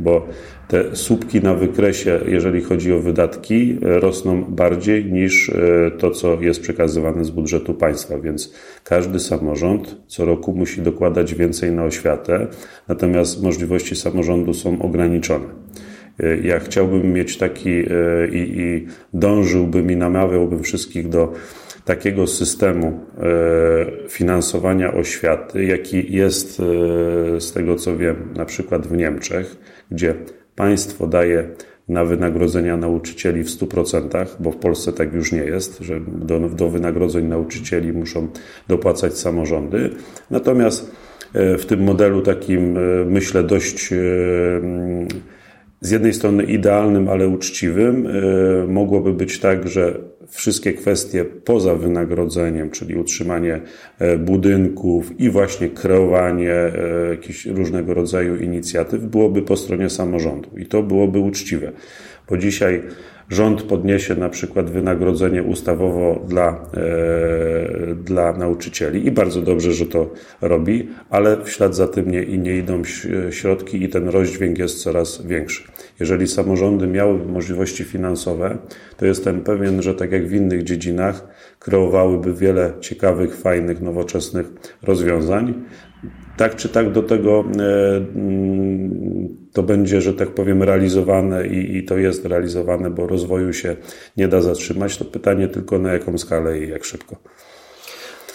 Bo 0.00 0.26
te 0.68 0.96
słupki 0.96 1.40
na 1.40 1.54
wykresie, 1.54 2.20
jeżeli 2.28 2.62
chodzi 2.62 2.92
o 2.92 2.98
wydatki, 2.98 3.78
rosną 3.80 4.44
bardziej 4.44 5.04
niż 5.04 5.48
e, 5.48 5.90
to, 5.98 6.10
co 6.10 6.40
jest 6.40 6.60
przekazywane 6.60 7.24
z 7.24 7.30
budżetu 7.30 7.74
państwa, 7.74 8.18
więc 8.18 8.54
każdy 8.84 9.20
samorząd 9.20 9.96
co 10.06 10.24
roku 10.24 10.52
musi 10.52 10.82
dokładać 10.82 11.34
więcej 11.34 11.72
na 11.72 11.84
oświatę, 11.84 12.46
natomiast 12.88 13.42
możliwości 13.42 13.96
samorządu 13.96 14.54
są 14.54 14.82
ograniczone. 14.82 15.46
E, 16.20 16.36
ja 16.36 16.60
chciałbym 16.60 17.12
mieć 17.12 17.38
taki 17.38 17.70
e, 17.70 17.84
i, 18.32 18.60
i 18.60 18.86
dążyłbym 19.14 19.90
i 19.90 19.96
namawiałbym 19.96 20.62
wszystkich 20.62 21.08
do 21.08 21.32
takiego 21.84 22.26
systemu 22.26 23.00
finansowania 24.08 24.94
oświaty, 24.94 25.64
jaki 25.64 26.16
jest 26.16 26.56
z 27.38 27.52
tego 27.52 27.76
co 27.76 27.96
wiem, 27.96 28.16
na 28.36 28.44
przykład 28.44 28.86
w 28.86 28.96
Niemczech, 28.96 29.56
gdzie 29.90 30.14
Państwo 30.56 31.06
daje 31.06 31.48
na 31.88 32.04
wynagrodzenia 32.04 32.76
nauczycieli 32.76 33.42
w 33.42 33.48
100%, 33.48 34.26
bo 34.40 34.50
w 34.50 34.56
Polsce 34.56 34.92
tak 34.92 35.12
już 35.12 35.32
nie 35.32 35.44
jest, 35.44 35.78
że 35.80 36.00
do, 36.06 36.40
do 36.40 36.68
wynagrodzeń 36.68 37.26
nauczycieli 37.26 37.92
muszą 37.92 38.28
dopłacać 38.68 39.18
samorządy. 39.18 39.90
Natomiast 40.30 40.90
e, 41.34 41.58
w 41.58 41.66
tym 41.66 41.82
modelu 41.82 42.22
takim, 42.22 42.76
e, 42.76 42.80
myślę, 43.04 43.42
dość 43.42 43.92
e, 43.92 43.96
z 45.84 45.90
jednej 45.90 46.14
strony 46.14 46.42
idealnym, 46.42 47.08
ale 47.08 47.28
uczciwym, 47.28 48.08
mogłoby 48.68 49.12
być 49.12 49.38
tak, 49.38 49.68
że 49.68 49.98
wszystkie 50.28 50.72
kwestie 50.72 51.24
poza 51.24 51.74
wynagrodzeniem, 51.74 52.70
czyli 52.70 52.94
utrzymanie 52.94 53.60
e, 53.98 54.18
budynków 54.18 55.20
i 55.20 55.30
właśnie 55.30 55.68
kreowanie 55.68 56.52
e, 56.52 56.72
jakichś 57.10 57.46
różnego 57.46 57.94
rodzaju 57.94 58.36
inicjatyw 58.36 59.04
byłoby 59.04 59.42
po 59.42 59.56
stronie 59.56 59.90
samorządu 59.90 60.58
i 60.58 60.66
to 60.66 60.82
byłoby 60.82 61.18
uczciwe. 61.18 61.72
Bo 62.28 62.36
dzisiaj 62.36 62.82
rząd 63.28 63.62
podniesie 63.62 64.14
na 64.14 64.28
przykład 64.28 64.70
wynagrodzenie 64.70 65.42
ustawowo 65.42 66.24
dla, 66.28 66.48
e, 66.74 67.94
dla 67.94 68.32
nauczycieli 68.32 69.06
i 69.06 69.10
bardzo 69.10 69.42
dobrze, 69.42 69.72
że 69.72 69.86
to 69.86 70.10
robi, 70.40 70.88
ale 71.10 71.36
w 71.44 71.50
ślad 71.50 71.74
za 71.74 71.88
tym 71.88 72.10
nie, 72.10 72.22
i 72.22 72.38
nie 72.38 72.56
idą 72.56 72.82
środki 73.30 73.82
i 73.82 73.88
ten 73.88 74.08
rozdźwięk 74.08 74.58
jest 74.58 74.82
coraz 74.82 75.26
większy. 75.26 75.62
Jeżeli 76.00 76.26
samorządy 76.26 76.86
miałyby 76.86 77.32
możliwości 77.32 77.84
finansowe, 77.84 78.58
to 78.96 79.06
jestem 79.06 79.40
pewien, 79.40 79.82
że 79.82 79.94
tak 79.94 80.12
jak 80.12 80.28
w 80.28 80.32
innych 80.32 80.62
dziedzinach, 80.62 81.26
kreowałyby 81.58 82.34
wiele 82.34 82.72
ciekawych, 82.80 83.36
fajnych, 83.36 83.80
nowoczesnych 83.80 84.46
rozwiązań. 84.82 85.54
Tak 86.36 86.56
czy 86.56 86.68
tak 86.68 86.92
do 86.92 87.02
tego 87.02 87.44
e, 87.58 87.96
mm, 87.96 89.36
to 89.52 89.62
będzie, 89.62 90.00
że 90.00 90.14
tak 90.14 90.30
powiem, 90.30 90.62
realizowane 90.62 91.46
i, 91.46 91.76
i 91.76 91.84
to 91.84 91.98
jest 91.98 92.24
realizowane, 92.24 92.90
bo 92.90 93.06
rozwoju 93.06 93.52
się 93.52 93.76
nie 94.16 94.28
da 94.28 94.42
zatrzymać. 94.42 94.96
To 94.96 95.04
pytanie 95.04 95.48
tylko 95.48 95.78
na 95.78 95.92
jaką 95.92 96.18
skalę 96.18 96.58
i 96.58 96.68
jak 96.68 96.84
szybko. 96.84 97.16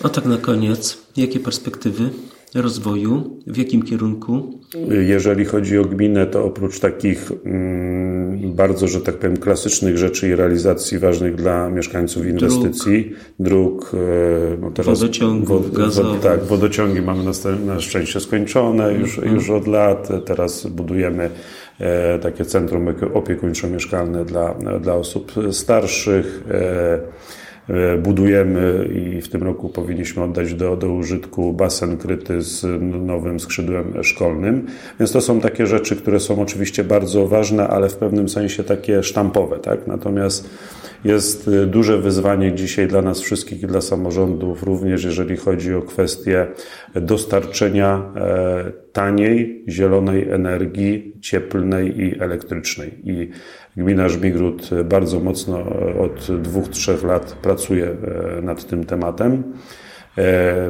A 0.03 0.09
tak 0.09 0.25
na 0.25 0.37
koniec, 0.37 0.97
jakie 1.17 1.39
perspektywy 1.39 2.09
rozwoju? 2.55 3.39
W 3.47 3.57
jakim 3.57 3.81
kierunku? 3.81 4.59
Jeżeli 4.89 5.45
chodzi 5.45 5.77
o 5.77 5.85
gminę, 5.85 6.27
to 6.27 6.45
oprócz 6.45 6.79
takich 6.79 7.31
mm, 7.45 8.53
bardzo, 8.53 8.87
że 8.87 9.01
tak 9.01 9.15
powiem, 9.15 9.37
klasycznych 9.37 9.97
rzeczy 9.97 10.29
i 10.29 10.35
realizacji 10.35 10.99
ważnych 10.99 11.35
dla 11.35 11.69
mieszkańców 11.69 12.25
inwestycji, 12.25 13.11
dróg, 13.39 13.91
e, 13.93 14.57
no 14.61 14.71
teraz 14.71 14.99
wodociągów, 14.99 15.73
wod, 15.73 16.21
tak, 16.21 16.43
wodociągi 16.43 17.01
mamy 17.01 17.23
na, 17.23 17.31
na 17.73 17.79
szczęście 17.79 18.19
skończone 18.19 18.93
już, 18.93 19.17
mhm. 19.17 19.35
już 19.35 19.49
od 19.49 19.67
lat. 19.67 20.09
Teraz 20.25 20.67
budujemy 20.67 21.29
e, 21.79 22.19
takie 22.19 22.45
centrum 22.45 22.87
opiekuńczo-mieszkalne 23.13 24.25
dla, 24.25 24.55
dla 24.79 24.93
osób 24.93 25.31
starszych. 25.51 26.43
E, 26.51 26.99
budujemy 28.03 28.89
i 28.93 29.21
w 29.21 29.29
tym 29.29 29.43
roku 29.43 29.69
powinniśmy 29.69 30.23
oddać 30.23 30.53
do, 30.53 30.77
do 30.77 30.93
użytku 30.93 31.53
basen 31.53 31.97
kryty 31.97 32.41
z 32.41 32.65
nowym 33.05 33.39
skrzydłem 33.39 34.03
szkolnym. 34.03 34.65
Więc 34.99 35.11
to 35.11 35.21
są 35.21 35.41
takie 35.41 35.67
rzeczy, 35.67 35.95
które 35.95 36.19
są 36.19 36.41
oczywiście 36.41 36.83
bardzo 36.83 37.27
ważne, 37.27 37.67
ale 37.67 37.89
w 37.89 37.95
pewnym 37.95 38.29
sensie 38.29 38.63
takie 38.63 39.03
sztampowe. 39.03 39.59
Tak? 39.59 39.87
Natomiast 39.87 40.49
jest 41.03 41.47
y, 41.47 41.65
duże 41.65 41.97
wyzwanie 41.97 42.55
dzisiaj 42.55 42.87
dla 42.87 43.01
nas 43.01 43.21
wszystkich 43.21 43.63
i 43.63 43.67
dla 43.67 43.81
samorządów, 43.81 44.63
również 44.63 45.03
jeżeli 45.03 45.37
chodzi 45.37 45.73
o 45.73 45.81
kwestię 45.81 46.47
dostarczenia 46.95 48.11
e, 48.15 48.71
taniej, 48.93 49.63
zielonej 49.69 50.29
energii 50.29 51.13
cieplnej 51.21 52.01
i 52.01 52.21
elektrycznej. 52.21 52.91
I 53.03 53.29
gmina 53.79 54.09
Żmigród 54.09 54.69
bardzo 54.83 55.19
mocno 55.19 55.59
e, 55.59 55.99
od 55.99 56.41
dwóch, 56.41 56.69
trzech 56.69 57.03
lat 57.03 57.31
pracuje 57.41 57.85
e, 57.85 58.41
nad 58.41 58.65
tym 58.65 58.83
tematem. 58.83 59.43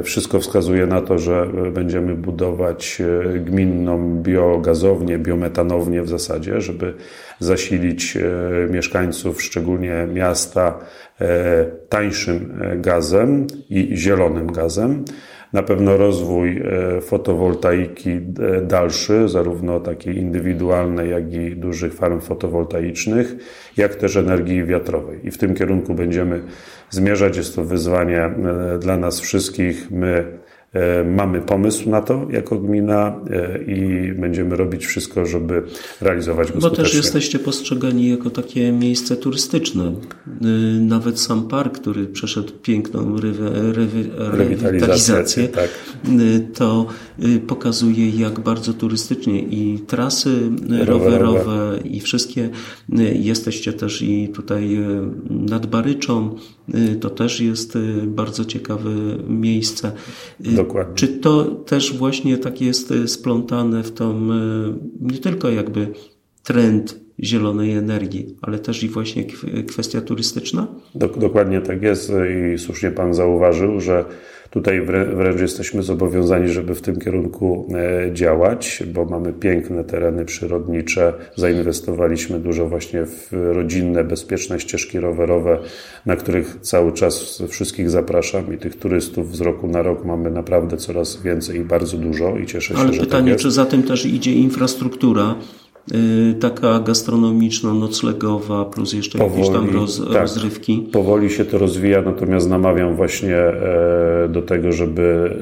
Wszystko 0.04 0.40
wskazuje 0.40 0.88
na 0.88 1.02
to, 1.02 1.20
że 1.20 1.48
będziemy 1.74 2.16
budować 2.16 3.02
gminną 3.46 4.22
biogazownię, 4.22 5.18
biometanownię 5.18 6.02
w 6.02 6.10
zasadzie, 6.10 6.62
żeby 6.62 6.94
zasilić 7.40 8.18
e, 8.18 8.22
mieszkańców, 8.70 9.42
szczególnie 9.42 10.08
miasta, 10.14 10.80
e, 11.22 11.66
tańszym 11.90 12.62
e, 12.62 12.78
gazem 12.78 13.48
i 13.70 13.98
zielonym 13.98 14.52
gazem. 14.52 15.06
Na 15.54 15.64
pewno 15.64 15.98
rozwój 15.98 16.64
fotowoltaiki 17.02 18.20
dalszy, 18.62 19.30
zarówno 19.30 19.80
takiej 19.80 20.18
indywidualnej, 20.18 21.10
jak 21.10 21.34
i 21.34 21.56
dużych 21.56 21.94
farm 21.94 22.22
fotowoltaicznych, 22.22 23.36
jak 23.78 23.96
też 23.96 24.16
energii 24.16 24.66
wiatrowej. 24.66 25.20
I 25.24 25.32
w 25.32 25.38
tym 25.38 25.56
kierunku 25.56 25.94
będziemy 25.94 26.42
zmierzać. 26.90 27.38
Jest 27.38 27.56
to 27.56 27.64
wyzwanie 27.64 28.30
dla 28.80 28.98
nas 28.98 29.20
wszystkich. 29.20 29.92
My 29.92 30.10
E, 30.20 30.49
mamy 31.06 31.42
pomysł 31.42 31.90
na 31.90 32.02
to 32.02 32.28
jako 32.30 32.60
gmina 32.60 33.16
e, 33.30 33.64
i 33.64 34.12
będziemy 34.14 34.56
robić 34.56 34.86
wszystko, 34.86 35.26
żeby 35.26 35.64
realizować 36.02 36.52
go 36.52 36.60
Bo 36.60 36.70
też 36.70 36.96
jesteście 36.96 37.40
postrzegani 37.40 38.10
jako 38.10 38.30
takie 38.30 38.72
miejsce 38.72 39.16
turystyczne. 39.16 39.86
E, 39.86 40.46
nawet 40.82 41.20
sam 41.20 41.48
park, 41.48 41.80
który 41.80 42.06
przeszedł 42.06 42.54
piękną 42.62 43.16
rewitalizację, 44.18 45.48
tak. 45.48 45.70
to 46.54 46.86
pokazuje 47.48 48.10
jak 48.10 48.40
bardzo 48.40 48.74
turystycznie 48.74 49.40
i 49.40 49.80
trasy 49.88 50.30
rowerowe, 50.70 50.86
rowerowe 50.86 51.80
i 51.84 52.00
wszystkie. 52.00 52.50
Jesteście 53.14 53.74
też 53.74 54.02
i 54.02 54.30
tutaj 54.30 54.80
nad 55.30 55.66
Baryczą. 55.66 56.36
To 57.02 57.10
też 57.10 57.42
jest 57.42 57.78
bardzo 58.06 58.46
ciekawe 58.46 58.90
miejsce. 59.28 59.92
Dokładnie. 60.40 60.96
Czy 60.96 61.08
to 61.08 61.46
też 61.46 61.98
właśnie 61.98 62.38
tak 62.38 62.62
jest 62.62 62.94
splątane 63.06 63.84
w 63.84 63.92
tą 63.92 64.30
nie 65.02 65.18
tylko 65.18 65.50
jakby 65.50 65.88
trend 66.44 67.00
zielonej 67.24 67.72
energii, 67.72 68.36
ale 68.42 68.60
też 68.60 68.84
i 68.84 68.90
właśnie 68.90 69.26
kwestia 69.68 70.02
turystyczna? 70.02 70.68
Dokładnie 70.96 71.62
tak 71.62 71.82
jest 71.82 72.12
i 72.54 72.58
słusznie 72.58 72.92
Pan 72.92 73.14
zauważył, 73.14 73.82
że 73.82 74.06
Tutaj 74.52 74.82
wręcz 75.16 75.42
jesteśmy 75.42 75.84
zobowiązani, 75.84 76.50
żeby 76.50 76.76
w 76.76 76.82
tym 76.82 77.00
kierunku 77.00 77.68
e, 78.08 78.14
działać, 78.14 78.84
bo 78.94 79.06
mamy 79.06 79.34
piękne 79.34 79.84
tereny 79.84 80.26
przyrodnicze. 80.26 81.14
Zainwestowaliśmy 81.36 82.40
dużo 82.40 82.68
właśnie 82.68 83.06
w 83.06 83.30
rodzinne, 83.32 84.04
bezpieczne 84.04 84.60
ścieżki 84.60 85.00
rowerowe, 85.00 85.60
na 86.06 86.16
których 86.16 86.58
cały 86.62 86.94
czas 86.94 87.44
wszystkich 87.48 87.90
zapraszam 87.90 88.54
i 88.54 88.58
tych 88.58 88.76
turystów 88.76 89.36
z 89.36 89.42
roku 89.42 89.68
na 89.68 89.82
rok 89.82 90.06
mamy 90.06 90.32
naprawdę 90.32 90.78
coraz 90.78 91.22
więcej 91.22 91.58
i 91.58 91.64
bardzo 91.64 91.98
dużo 91.98 92.38
i 92.38 92.46
cieszę 92.46 92.74
się, 92.74 92.80
Ale 92.80 92.94
że 92.94 93.00
pytanie, 93.00 93.32
tak 93.32 93.40
czy 93.40 93.52
za 93.52 93.66
tym 93.66 93.84
też 93.84 94.06
idzie 94.06 94.34
infrastruktura? 94.34 95.36
Y, 95.94 96.34
taka 96.40 96.80
gastronomiczna, 96.80 97.74
noclegowa, 97.74 98.66
plus 98.66 98.94
jeszcze 98.94 99.18
powoli, 99.18 99.42
jakieś 99.42 99.56
tam 99.56 99.70
roz, 99.70 100.02
tak, 100.14 100.22
rozrywki. 100.22 100.90
Powoli 100.92 101.30
się 101.30 101.46
to 101.46 101.58
rozwija, 101.58 102.02
natomiast 102.02 102.50
namawiam 102.50 102.96
właśnie 102.96 103.36
e, 103.36 104.30
do 104.30 104.42
tego, 104.42 104.72
żeby 104.72 105.36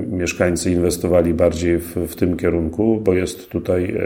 e, 0.00 0.16
mieszkańcy 0.16 0.70
inwestowali 0.70 1.34
bardziej 1.34 1.78
w, 1.78 1.96
w 1.96 2.14
tym 2.14 2.36
kierunku, 2.36 3.00
bo 3.04 3.14
jest 3.14 3.50
tutaj 3.50 3.96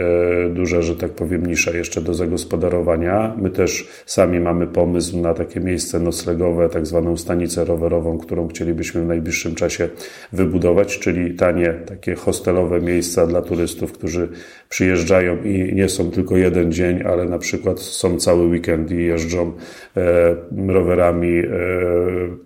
e, 0.45 0.49
duża, 0.49 0.81
że 0.81 0.95
tak 0.95 1.11
powiem, 1.11 1.45
nisza 1.45 1.71
jeszcze 1.71 2.01
do 2.01 2.13
zagospodarowania. 2.13 3.35
My 3.37 3.49
też 3.49 3.87
sami 4.05 4.39
mamy 4.39 4.67
pomysł 4.67 5.17
na 5.17 5.33
takie 5.33 5.59
miejsce 5.59 5.99
noclegowe, 5.99 6.69
tak 6.69 6.87
zwaną 6.87 7.17
stanicę 7.17 7.65
rowerową, 7.65 8.17
którą 8.17 8.47
chcielibyśmy 8.47 9.01
w 9.01 9.07
najbliższym 9.07 9.55
czasie 9.55 9.89
wybudować, 10.33 10.99
czyli 10.99 11.35
tanie, 11.35 11.73
takie 11.85 12.15
hostelowe 12.15 12.81
miejsca 12.81 13.27
dla 13.27 13.41
turystów, 13.41 13.91
którzy 13.91 14.29
przyjeżdżają 14.69 15.43
i 15.43 15.62
nie 15.73 15.89
są 15.89 16.11
tylko 16.11 16.37
jeden 16.37 16.71
dzień, 16.71 17.01
ale 17.05 17.25
na 17.25 17.39
przykład 17.39 17.79
są 17.79 18.17
cały 18.17 18.47
weekend 18.47 18.91
i 18.91 19.03
jeżdżą 19.03 19.51
e, 19.97 20.35
rowerami 20.67 21.39
e, 21.39 21.47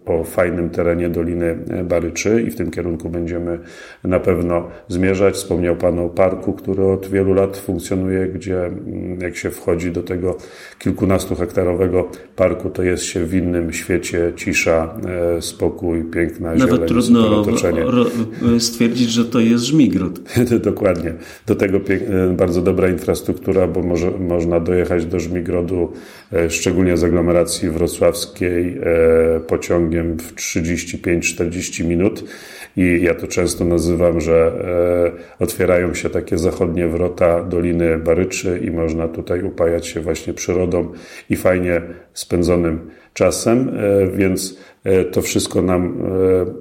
po 0.05 0.23
fajnym 0.23 0.69
terenie 0.69 1.09
Doliny 1.09 1.57
Baryczy 1.83 2.43
i 2.47 2.51
w 2.51 2.55
tym 2.55 2.71
kierunku 2.71 3.09
będziemy 3.09 3.59
na 4.03 4.19
pewno 4.19 4.67
zmierzać. 4.87 5.35
Wspomniał 5.35 5.75
Pan 5.75 5.99
o 5.99 6.09
parku, 6.09 6.53
który 6.53 6.83
od 6.83 7.07
wielu 7.07 7.33
lat 7.33 7.57
funkcjonuje, 7.57 8.27
gdzie 8.27 8.65
mm, 8.65 9.19
jak 9.21 9.37
się 9.37 9.51
wchodzi 9.51 9.91
do 9.91 10.03
tego 10.03 10.37
kilkunastu 10.79 11.35
hektarowego 11.35 12.09
parku, 12.35 12.69
to 12.69 12.83
jest 12.83 13.03
się 13.03 13.25
w 13.25 13.33
innym 13.33 13.73
świecie, 13.73 14.33
cisza, 14.35 14.95
e, 15.37 15.41
spokój, 15.41 16.03
piękna 16.03 16.55
Nawet 16.55 16.69
zieleń, 16.69 16.87
trudno 16.87 17.43
stwierdzić, 18.59 19.09
że 19.09 19.25
to 19.25 19.39
jest 19.39 19.63
żmigród. 19.63 20.19
Dokładnie. 20.63 21.13
Do 21.45 21.55
tego 21.55 21.79
bardzo 22.31 22.61
dobra 22.61 22.89
infrastruktura 22.89 23.06
infrastruktura, 23.07 23.67
bo 23.67 23.81
może, 23.81 24.11
można 24.11 24.59
dojechać 24.59 25.05
do 25.05 25.19
Żmigrodu, 25.19 25.93
e, 26.33 26.49
szczególnie 26.49 26.97
z 26.97 27.03
aglomeracji 27.03 27.69
wrocławskiej, 27.69 28.77
e, 28.83 29.39
pociągiem 29.39 30.17
w 30.17 30.35
35-40 30.35 31.83
minut. 31.85 32.23
I 32.77 32.99
ja 33.03 33.15
to 33.15 33.27
często 33.27 33.65
nazywam, 33.65 34.21
że 34.21 34.51
e, 35.39 35.43
otwierają 35.43 35.93
się 35.93 36.09
takie 36.09 36.37
zachodnie 36.37 36.87
wrota 36.87 37.43
Doliny 37.43 37.97
Baryczy 37.97 38.61
i 38.63 38.71
można 38.71 39.07
tutaj 39.07 39.43
upajać 39.43 39.87
się 39.87 40.01
właśnie 40.01 40.33
przyrodą 40.33 40.91
i 41.29 41.35
fajnie 41.35 41.81
spędzonym 42.13 42.89
czasem, 43.17 43.71
więc 44.13 44.57
to 45.11 45.21
wszystko 45.21 45.61
nam 45.61 45.97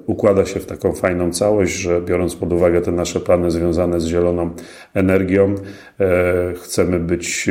układa 0.05 0.45
się 0.45 0.59
w 0.59 0.65
taką 0.65 0.93
fajną 0.93 1.31
całość, 1.31 1.73
że 1.73 2.01
biorąc 2.01 2.35
pod 2.35 2.53
uwagę 2.53 2.81
te 2.81 2.91
nasze 2.91 3.19
plany 3.19 3.51
związane 3.51 3.99
z 3.99 4.05
zieloną 4.05 4.49
energią, 4.93 5.55
chcemy 6.55 6.99
być 6.99 7.49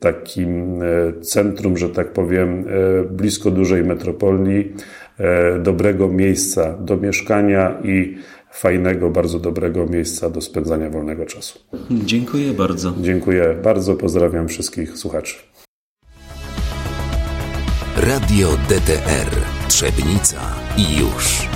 takim 0.00 0.80
centrum, 1.22 1.76
że 1.76 1.88
tak 1.88 2.12
powiem, 2.12 2.64
blisko 3.10 3.50
dużej 3.50 3.84
metropolii, 3.84 4.72
dobrego 5.62 6.08
miejsca 6.08 6.78
do 6.78 6.96
mieszkania 6.96 7.78
i 7.84 8.16
fajnego, 8.52 9.10
bardzo 9.10 9.38
dobrego 9.38 9.86
miejsca 9.86 10.30
do 10.30 10.40
spędzania 10.40 10.90
wolnego 10.90 11.26
czasu. 11.26 11.58
Dziękuję 11.90 12.52
bardzo. 12.52 12.94
Dziękuję 13.00 13.56
bardzo, 13.62 13.94
pozdrawiam 13.94 14.48
wszystkich 14.48 14.98
słuchaczy. 14.98 15.36
Radio 18.02 18.56
DTR 18.56 19.30
Trzebnica 19.68 20.54
i 20.76 20.96
już. 20.96 21.51